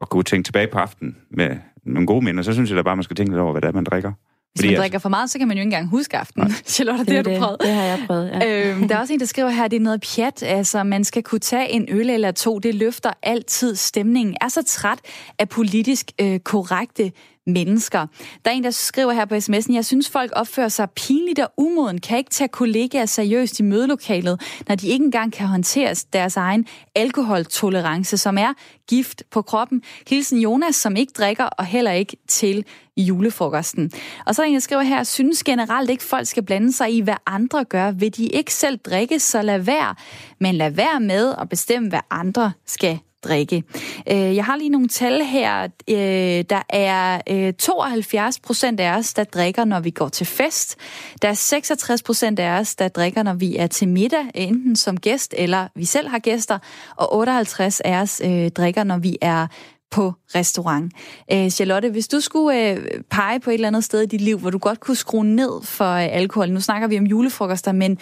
[0.00, 2.96] og kunne tænke tilbage på aftenen med nogle gode minder, så synes jeg da bare,
[2.96, 4.12] man skal tænke lidt over, hvad det er, man drikker.
[4.54, 6.52] Hvis man drikker for meget, så kan man jo ikke engang huske aftenen.
[6.66, 7.60] Charlotte, det, det har du prøvet.
[7.60, 8.70] Det har jeg prøvet, ja.
[8.70, 10.42] øhm, der er også en, der skriver her, at det er noget pjat.
[10.42, 12.58] Altså, man skal kunne tage en øl eller to.
[12.58, 14.36] Det løfter altid stemningen.
[14.40, 14.98] Er så træt
[15.38, 17.12] af politisk øh, korrekte
[17.46, 18.06] mennesker.
[18.44, 21.52] Der er en, der skriver her på sms'en, jeg synes, folk opfører sig pinligt og
[21.56, 26.36] umoden, kan ikke tage kollegaer seriøst i mødelokalet, når de ikke engang kan håndtere deres
[26.36, 28.52] egen alkoholtolerance, som er
[28.88, 29.82] gift på kroppen.
[30.08, 32.64] Hilsen Jonas, som ikke drikker og heller ikke til
[32.96, 33.90] julefrokosten.
[34.26, 36.92] Og så er der en, der skriver her, synes generelt ikke, folk skal blande sig
[36.94, 37.90] i, hvad andre gør.
[37.90, 39.94] Vil de ikke selv drikke, så lad være.
[40.40, 43.62] Men lad være med at bestemme, hvad andre skal drikke.
[44.10, 45.68] Øh, jeg har lige nogle tal her.
[45.88, 50.76] Øh, der er øh, 72 procent af os, der drikker, når vi går til fest.
[51.22, 55.00] Der er 66 procent af os, der drikker, når vi er til middag, enten som
[55.00, 56.58] gæst eller vi selv har gæster.
[56.96, 58.22] Og 58 af os
[58.56, 59.46] drikker, når vi er
[59.90, 60.92] på restaurant.
[61.30, 62.78] Charlotte, hvis du skulle
[63.10, 65.62] pege på et eller andet sted i dit liv, hvor du godt kunne skrue ned
[65.62, 67.98] for alkohol, nu snakker vi om julefrokoster, men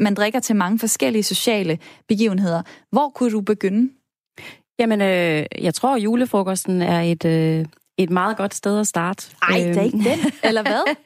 [0.00, 2.62] man drikker til mange forskellige sociale begivenheder.
[2.90, 3.90] Hvor kunne du begynde?
[4.80, 7.64] Jamen, øh, jeg tror, at julefrokosten er et, øh,
[7.98, 9.26] et meget godt sted at starte.
[9.42, 10.82] Ej, det er ikke den, eller hvad?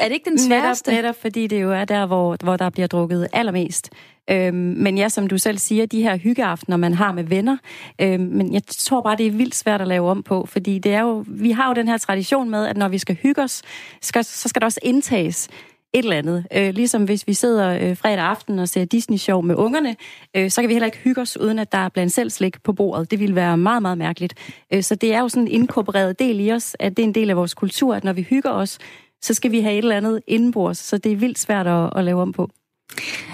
[0.00, 0.90] Er det ikke den sværeste?
[0.90, 3.90] Netop, netop fordi det jo er der, hvor, hvor der bliver drukket allermest.
[4.30, 7.56] Øhm, men ja, som du selv siger, de her hyggeaftener, man har med venner,
[8.00, 10.94] øhm, men jeg tror bare, det er vildt svært at lave om på, fordi det
[10.94, 13.62] er jo, vi har jo den her tradition med, at når vi skal hygge os,
[14.02, 15.48] skal, så skal der også indtages
[15.92, 16.46] et eller andet.
[16.54, 19.96] Øh, ligesom hvis vi sidder øh, fredag aften og ser Disney-show med ungerne,
[20.36, 22.62] øh, så kan vi heller ikke hygge os, uden at der er blandt selv slik
[22.62, 23.10] på bordet.
[23.10, 24.34] Det ville være meget, meget mærkeligt.
[24.72, 27.14] Øh, så det er jo sådan en inkorporeret del i os, at det er en
[27.14, 28.78] del af vores kultur, at når vi hygger os,
[29.22, 30.78] så skal vi have et eller andet indenbords.
[30.78, 32.50] Så det er vildt svært at, at lave om på.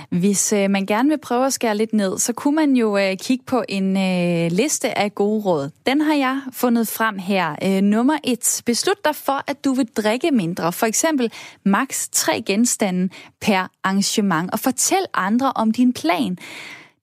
[0.09, 3.17] Hvis øh, man gerne vil prøve at skære lidt ned, så kunne man jo øh,
[3.17, 5.71] kigge på en øh, liste af gode råd.
[5.87, 7.57] Den har jeg fundet frem her.
[7.65, 8.63] Øh, nummer et.
[8.67, 10.73] Beslut dig for, at du vil drikke mindre.
[10.73, 11.33] For eksempel
[11.65, 13.09] maks tre genstande
[13.41, 14.51] per arrangement.
[14.53, 16.39] Og fortæl andre om din plan.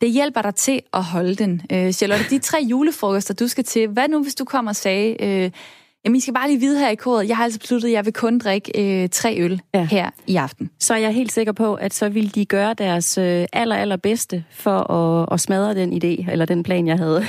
[0.01, 1.61] Det hjælper dig til at holde den.
[1.71, 3.87] Øh, Charlotte, de tre julefrokoster, du skal til.
[3.87, 5.23] Hvad nu, hvis du kommer og sagde...
[5.23, 5.51] Øh,
[6.05, 8.05] Jamen, I skal bare lige vide her i kodet, jeg har altså besluttet, at jeg
[8.05, 9.85] vil kun drikke øh, tre øl ja.
[9.85, 10.69] her i aften.
[10.79, 13.95] Så er jeg helt sikker på, at så vil de gøre deres øh, aller, aller
[13.95, 17.25] bedste for at, at smadre den idé, eller den plan, jeg havde.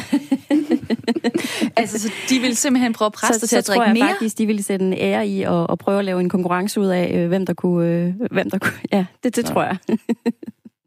[1.76, 3.94] altså, så de vil simpelthen prøve at presse dig til at drikke mere?
[3.94, 6.20] Så tror jeg faktisk, de vil sætte en ære i at, at prøve at lave
[6.20, 7.88] en konkurrence ud af, øh, hvem der kunne...
[7.88, 9.52] Øh, hvem der kunne ja, det, det ja.
[9.52, 9.76] tror jeg.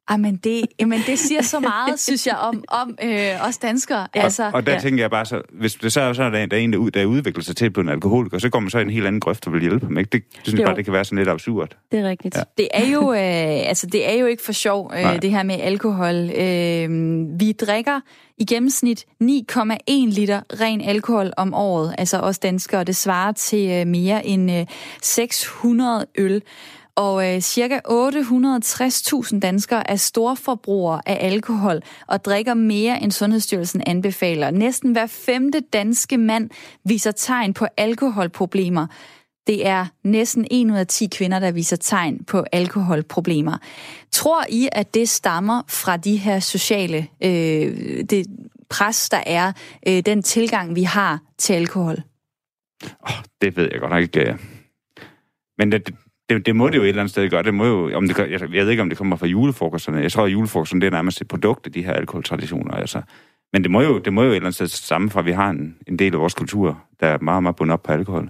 [0.08, 4.08] Ej, men det, men det siger så meget, synes jeg, om, om øh, os danskere.
[4.16, 4.22] Ja.
[4.22, 4.80] Altså, og, og der ja.
[4.80, 6.90] tænker jeg bare så, hvis det så er, så er der, der er en, der,
[6.90, 9.20] der udvikler sig til på en alkoholiker, så går man så i en helt anden
[9.20, 9.98] grøft og vil hjælpe ham.
[9.98, 10.10] Ikke?
[10.10, 11.78] Det, det synes jeg bare, det kan være sådan lidt absurd.
[11.92, 12.36] Det er rigtigt.
[12.36, 12.42] Ja.
[12.58, 15.56] Det, er jo, øh, altså, det er jo ikke for sjov, øh, det her med
[15.56, 16.16] alkohol.
[16.16, 16.90] Øh,
[17.40, 18.00] vi drikker
[18.38, 19.30] i gennemsnit 9,1
[19.88, 22.84] liter ren alkohol om året, altså os danskere.
[22.84, 24.66] Det svarer til øh, mere end øh,
[25.02, 26.42] 600 øl.
[26.96, 34.52] Og øh, cirka 860.000 danskere er storforbrugere af alkohol og drikker mere end Sundhedsstyrelsen anbefaler.
[34.52, 36.50] Næsten hver femte danske mand
[36.84, 38.88] viser tegn på alkoholproblemer.
[39.48, 43.58] Det er næsten 1 ud af 10 kvinder, der viser tegn på alkoholproblemer.
[44.12, 48.26] Tror I, at det stammer fra de her sociale øh, det
[48.70, 49.52] pres, der er,
[49.88, 52.04] øh, den tilgang, vi har til alkohol?
[52.84, 54.20] Oh, det ved jeg godt nok ikke.
[54.20, 54.40] Øh.
[55.58, 55.96] Men det,
[56.30, 57.44] det, det må det jo et eller andet sted gøre.
[57.44, 60.02] Det må jo, om det, jeg, jeg ved ikke, om det kommer fra julefrokosterne.
[60.02, 62.72] Jeg tror, at julefrokosterne det er nærmest et produkt af de her alkoholtraditioner.
[62.72, 63.02] Altså.
[63.54, 65.32] Men det må, jo, det må jo et eller andet sted sammen for, at vi
[65.32, 68.30] har en, en del af vores kultur, der er meget, meget bundet op på alkohol.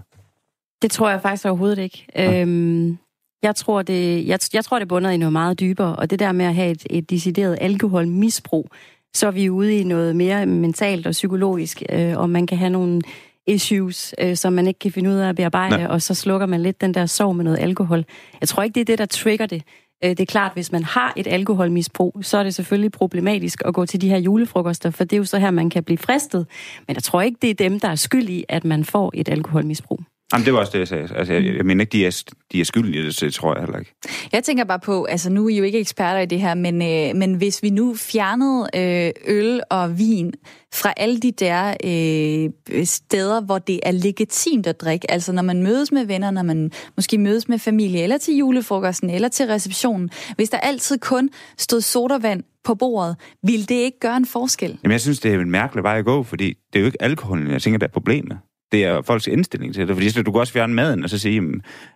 [0.82, 2.06] Det tror jeg faktisk overhovedet ikke.
[2.16, 2.42] Ja.
[2.42, 2.98] Øhm,
[3.44, 6.32] jeg tror, det, jeg, jeg tror, det bunder i noget meget dybere, og det der
[6.32, 8.70] med at have et, et decideret alkoholmisbrug,
[9.16, 12.70] så er vi ude i noget mere mentalt og psykologisk, øh, og man kan have
[12.70, 13.02] nogle
[13.48, 15.88] issues, øh, som man ikke kan finde ud af at bearbejde, Nej.
[15.88, 18.06] og så slukker man lidt den der sorg med noget alkohol.
[18.42, 19.64] Jeg tror ikke, det er det, der trigger det.
[20.04, 23.74] Øh, det er klart, hvis man har et alkoholmisbrug, så er det selvfølgelig problematisk at
[23.74, 26.48] gå til de her julefrokoster, for det er jo så her, man kan blive fristet.
[26.88, 29.30] Men jeg tror ikke, det er dem, der er skyld i, at man får et
[29.30, 30.00] alkoholmisbrug.
[30.34, 31.10] Jamen, det var også det, jeg sagde.
[31.16, 33.96] Altså, jeg, jeg mener ikke, de er, de er skyldige det, tror jeg heller ikke.
[34.32, 36.82] Jeg tænker bare på, altså nu er I jo ikke eksperter i det her, men,
[36.82, 40.34] øh, men hvis vi nu fjernede øh, øl og vin
[40.74, 45.64] fra alle de der øh, steder, hvor det er legitimt at drikke, altså når man
[45.64, 50.10] mødes med venner, når man måske mødes med familie, eller til julefrokosten, eller til receptionen,
[50.36, 54.80] hvis der altid kun stod sodavand på bordet, vil det ikke gøre en forskel?
[54.84, 57.02] Jamen, jeg synes, det er en mærkelig vej at gå, fordi det er jo ikke
[57.02, 58.38] alkoholen, jeg tænker, der er problemet
[58.76, 59.96] det er folks indstilling til det.
[59.96, 61.44] Fordi så du kan også fjerne maden og så sige,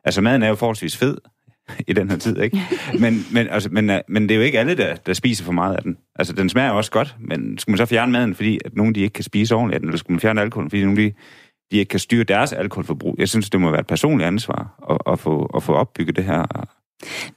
[0.05, 1.17] altså maden er jo forholdsvis fed
[1.87, 2.61] i den her tid, ikke?
[2.99, 5.51] Men, men, altså, men, øh, men det er jo ikke alle, der, der spiser for
[5.51, 5.97] meget af den.
[6.15, 8.99] Altså, den smager også godt, men skulle man så fjerne maden, fordi at nogen de
[8.99, 11.13] ikke kan spise ordentligt af den, eller skulle man fjerne alkoholen, fordi nogen de,
[11.71, 13.15] de ikke kan styre deres alkoholforbrug?
[13.17, 16.23] Jeg synes, det må være et personligt ansvar at, at, få, at få opbygget det
[16.23, 16.69] her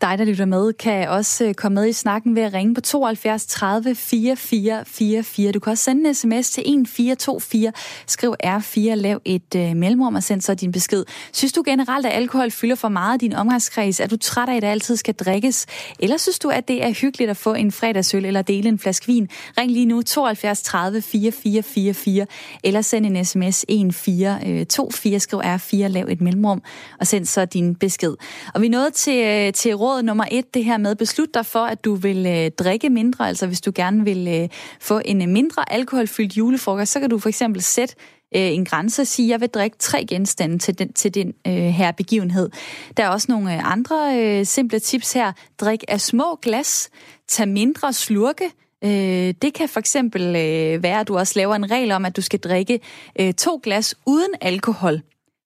[0.00, 2.80] dig, der lytter med, kan også øh, komme med i snakken ved at ringe på
[2.80, 5.52] 72 30 44 44.
[5.52, 7.72] Du kan også sende en sms til 1424.
[8.06, 11.04] Skriv R4, lav et øh, mellemrum og send så din besked.
[11.32, 14.00] Synes du generelt, at alkohol fylder for meget i din omgangskreds?
[14.00, 15.66] Er du træt af, at det altid skal drikkes?
[15.98, 19.06] Eller synes du, at det er hyggeligt at få en fredagsøl eller dele en flaske
[19.06, 19.28] vin?
[19.58, 22.26] Ring lige nu 72 30 44 44.
[22.64, 25.12] Eller send en sms 1424.
[25.12, 26.62] Øh, Skriv R4, lav et mellemrum
[27.00, 28.14] og send så din besked.
[28.54, 31.46] Og vi nåede til øh, Øh, til råd nummer et, det her med, beslut dig
[31.46, 34.48] for, at du vil øh, drikke mindre, altså hvis du gerne vil øh,
[34.80, 37.94] få en øh, mindre alkoholfyldt julefrokost, så kan du for eksempel sætte
[38.36, 41.32] øh, en grænse og sige, at jeg vil drikke tre genstande til den, til den
[41.46, 42.50] øh, her begivenhed.
[42.96, 45.32] Der er også nogle øh, andre øh, simple tips her.
[45.60, 46.90] Drik af små glas,
[47.28, 48.50] tag mindre slurke,
[48.84, 52.16] Øh, det kan for eksempel øh, være, at du også laver en regel om, at
[52.16, 52.80] du skal drikke
[53.20, 55.00] øh, to glas uden alkohol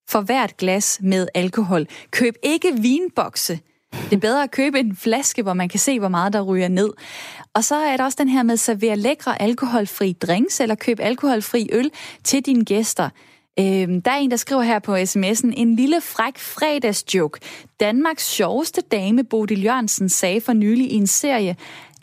[0.09, 1.86] for hvert glas med alkohol.
[2.11, 3.61] Køb ikke vinbokse
[4.05, 6.68] det er bedre at købe en flaske, hvor man kan se, hvor meget der ryger
[6.68, 6.90] ned.
[7.55, 11.03] Og så er der også den her med at servere lækre alkoholfri drinks, eller købe
[11.03, 11.90] alkoholfri øl
[12.24, 13.09] til dine gæster.
[13.59, 17.40] Øhm, der er en, der skriver her på sms'en, en lille fræk fredagsjoke.
[17.80, 21.57] Danmarks sjoveste dame, Bodil Jørgensen, sagde for nylig i en serie,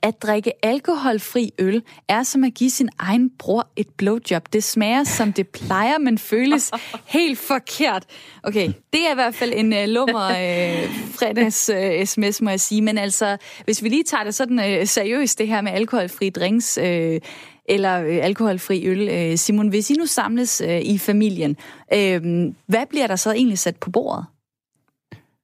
[0.04, 4.54] at drikke alkoholfri øl er som at give sin egen bror et blowjob.
[4.54, 6.72] Det smager som det plejer, men føles
[7.06, 8.06] helt forkert.
[8.43, 12.60] Okay, det er i hvert fald en uh, lummer uh, fredags uh, sms, må jeg
[12.60, 12.82] sige.
[12.82, 16.78] Men altså, hvis vi lige tager det sådan uh, seriøst, det her med alkoholfri drinks,
[16.78, 17.18] uh,
[17.66, 19.10] eller øh, alkoholfri øl.
[19.10, 21.58] Øh, Simon, hvis I nu samles øh, i familien,
[21.93, 22.22] øh,
[22.66, 24.26] hvad bliver der så egentlig sat på bordet?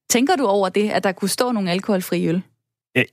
[0.10, 2.42] Tænker du over det, at der kunne stå nogle alkoholfri øl?
[2.96, 3.04] Ja,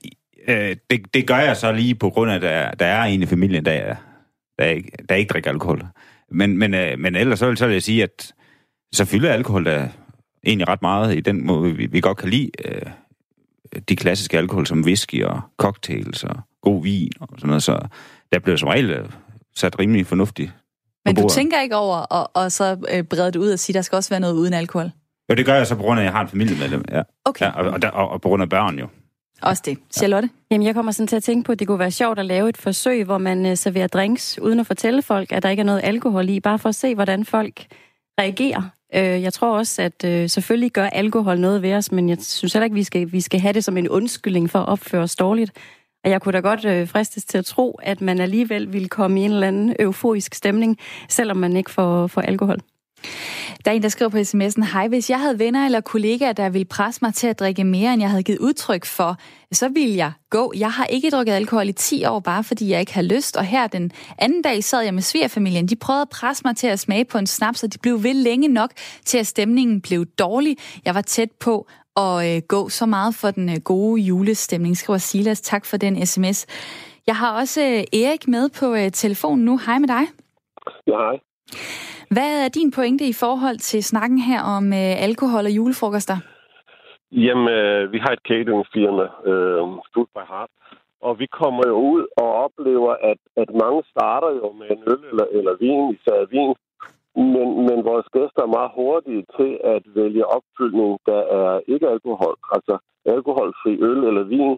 [0.49, 3.23] øh, det, det gør jeg så lige på grund af, at der, der er en
[3.23, 3.95] i familien, der,
[4.59, 5.83] der, ikke, der ikke drikker alkohol.
[6.31, 8.33] Men, men, øh, men ellers så vil, så vil jeg sige, at
[8.93, 9.87] så fylder alkohol der
[10.45, 12.81] egentlig ret meget i den måde, vi, vi godt kan lide øh,
[13.89, 17.63] de klassiske alkohol, som whisky og cocktails og god vin og sådan noget.
[17.63, 17.79] Så
[18.33, 19.09] der bliver som regel øh,
[19.55, 20.51] sat rimelig fornuftigt
[21.05, 23.81] Men du tænker ikke over at, og så øh, brede det ud og sige, der
[23.81, 24.91] skal også være noget uden alkohol?
[25.29, 26.85] Jo, det gør jeg så på grund af, at jeg har en familiemedlem.
[26.91, 27.01] Ja.
[27.25, 27.45] Okay.
[27.45, 28.87] Ja, og, og, og, og på grund af børn jo.
[29.41, 29.77] Også det.
[29.91, 30.29] Charlotte?
[30.51, 32.49] Jamen, jeg kommer sådan til at tænke på, at det kunne være sjovt at lave
[32.49, 35.65] et forsøg, hvor man øh, serverer drinks, uden at fortælle folk, at der ikke er
[35.65, 37.65] noget alkohol i, bare for at se, hvordan folk
[38.19, 38.61] reagerer.
[38.95, 42.53] Uh, jeg tror også, at øh, selvfølgelig gør alkohol noget ved os, men jeg synes
[42.53, 45.15] heller ikke, vi skal, vi skal have det som en undskyldning for at opføre os
[45.15, 45.51] dårligt.
[46.03, 49.23] Og jeg kunne da godt fristes til at tro, at man alligevel ville komme i
[49.23, 50.77] en eller anden euforisk stemning,
[51.09, 52.59] selvom man ikke får, får alkohol.
[53.67, 56.49] Der er en, der skriver på sms'en, hej, hvis jeg havde venner eller kollegaer, der
[56.49, 59.15] ville presse mig til at drikke mere, end jeg havde givet udtryk for,
[59.51, 60.53] så ville jeg gå.
[60.57, 63.37] Jeg har ikke drukket alkohol i 10 år, bare fordi jeg ikke har lyst.
[63.37, 65.67] Og her den anden dag sad jeg med svigerfamilien.
[65.67, 68.13] De prøvede at presse mig til at smage på en snaps, og de blev ved
[68.13, 68.71] længe nok
[69.05, 70.57] til, at stemningen blev dårlig.
[70.85, 74.97] Jeg var tæt på at øh, gå så meget for den øh, gode julestemning, skriver
[74.97, 75.41] Silas.
[75.41, 76.45] Tak for den sms.
[77.07, 79.57] Jeg har også øh, Erik med på øh, telefonen nu.
[79.57, 80.03] Hej med dig.
[80.87, 81.26] Ja, hej.
[82.15, 86.17] Hvad er din pointe i forhold til snakken her om øh, alkohol og julefrokoster?
[87.11, 90.51] Jamen, øh, vi har et cateringfirma, øh, Food by Heart,
[91.01, 95.01] og vi kommer jo ud og oplever, at, at mange starter jo med en øl
[95.11, 96.53] eller, eller vin, især vin,
[97.33, 102.35] men, men vores gæster er meget hurtige til at vælge opfyldning, der er ikke alkohol,
[102.55, 104.53] altså alkoholfri øl eller vin,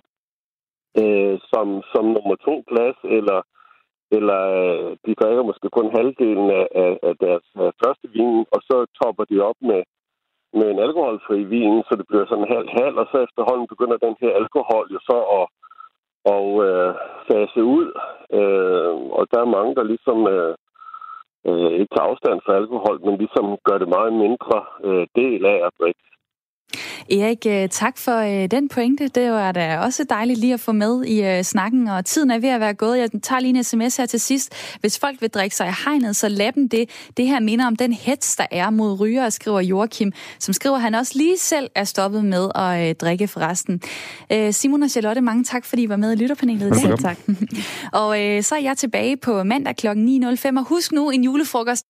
[1.01, 3.39] øh, som, som nummer to plads, eller,
[4.17, 8.59] eller øh, de drikker måske kun halvdelen af, af, af deres af første vin, og
[8.69, 9.81] så topper de op med,
[10.53, 14.31] med en alkoholfri vin, så det bliver sådan halv-halv, og så efterhånden begynder den her
[14.41, 15.45] alkohol jo så at
[16.25, 16.93] og øh,
[17.27, 17.87] fase ud.
[18.39, 20.55] Øh, og der er mange, der ligesom øh,
[21.47, 24.57] øh, ikke tager afstand fra alkohol, men ligesom gør det meget mindre
[24.87, 26.03] øh, del af at drikke.
[27.11, 29.07] Erik, øh, tak for øh, den pointe.
[29.07, 32.39] Det var da også dejligt lige at få med i øh, snakken, og tiden er
[32.39, 32.99] ved at være gået.
[32.99, 34.53] Jeg tager lige en sms her til sidst.
[34.79, 36.89] Hvis folk vil drikke sig i hegnet, så lad dem det.
[37.17, 40.81] Det her minder om den hets, der er mod ryger, skriver Joachim, som skriver, at
[40.81, 43.81] han også lige selv er stoppet med at drikke forresten.
[44.51, 46.99] Simon og Charlotte, mange tak, fordi I var med i lytterpanelet i dag.
[46.99, 47.17] Tak.
[48.01, 49.87] og så er jeg tilbage på mandag kl.
[49.87, 51.85] 9.05, og husk nu en julefrokost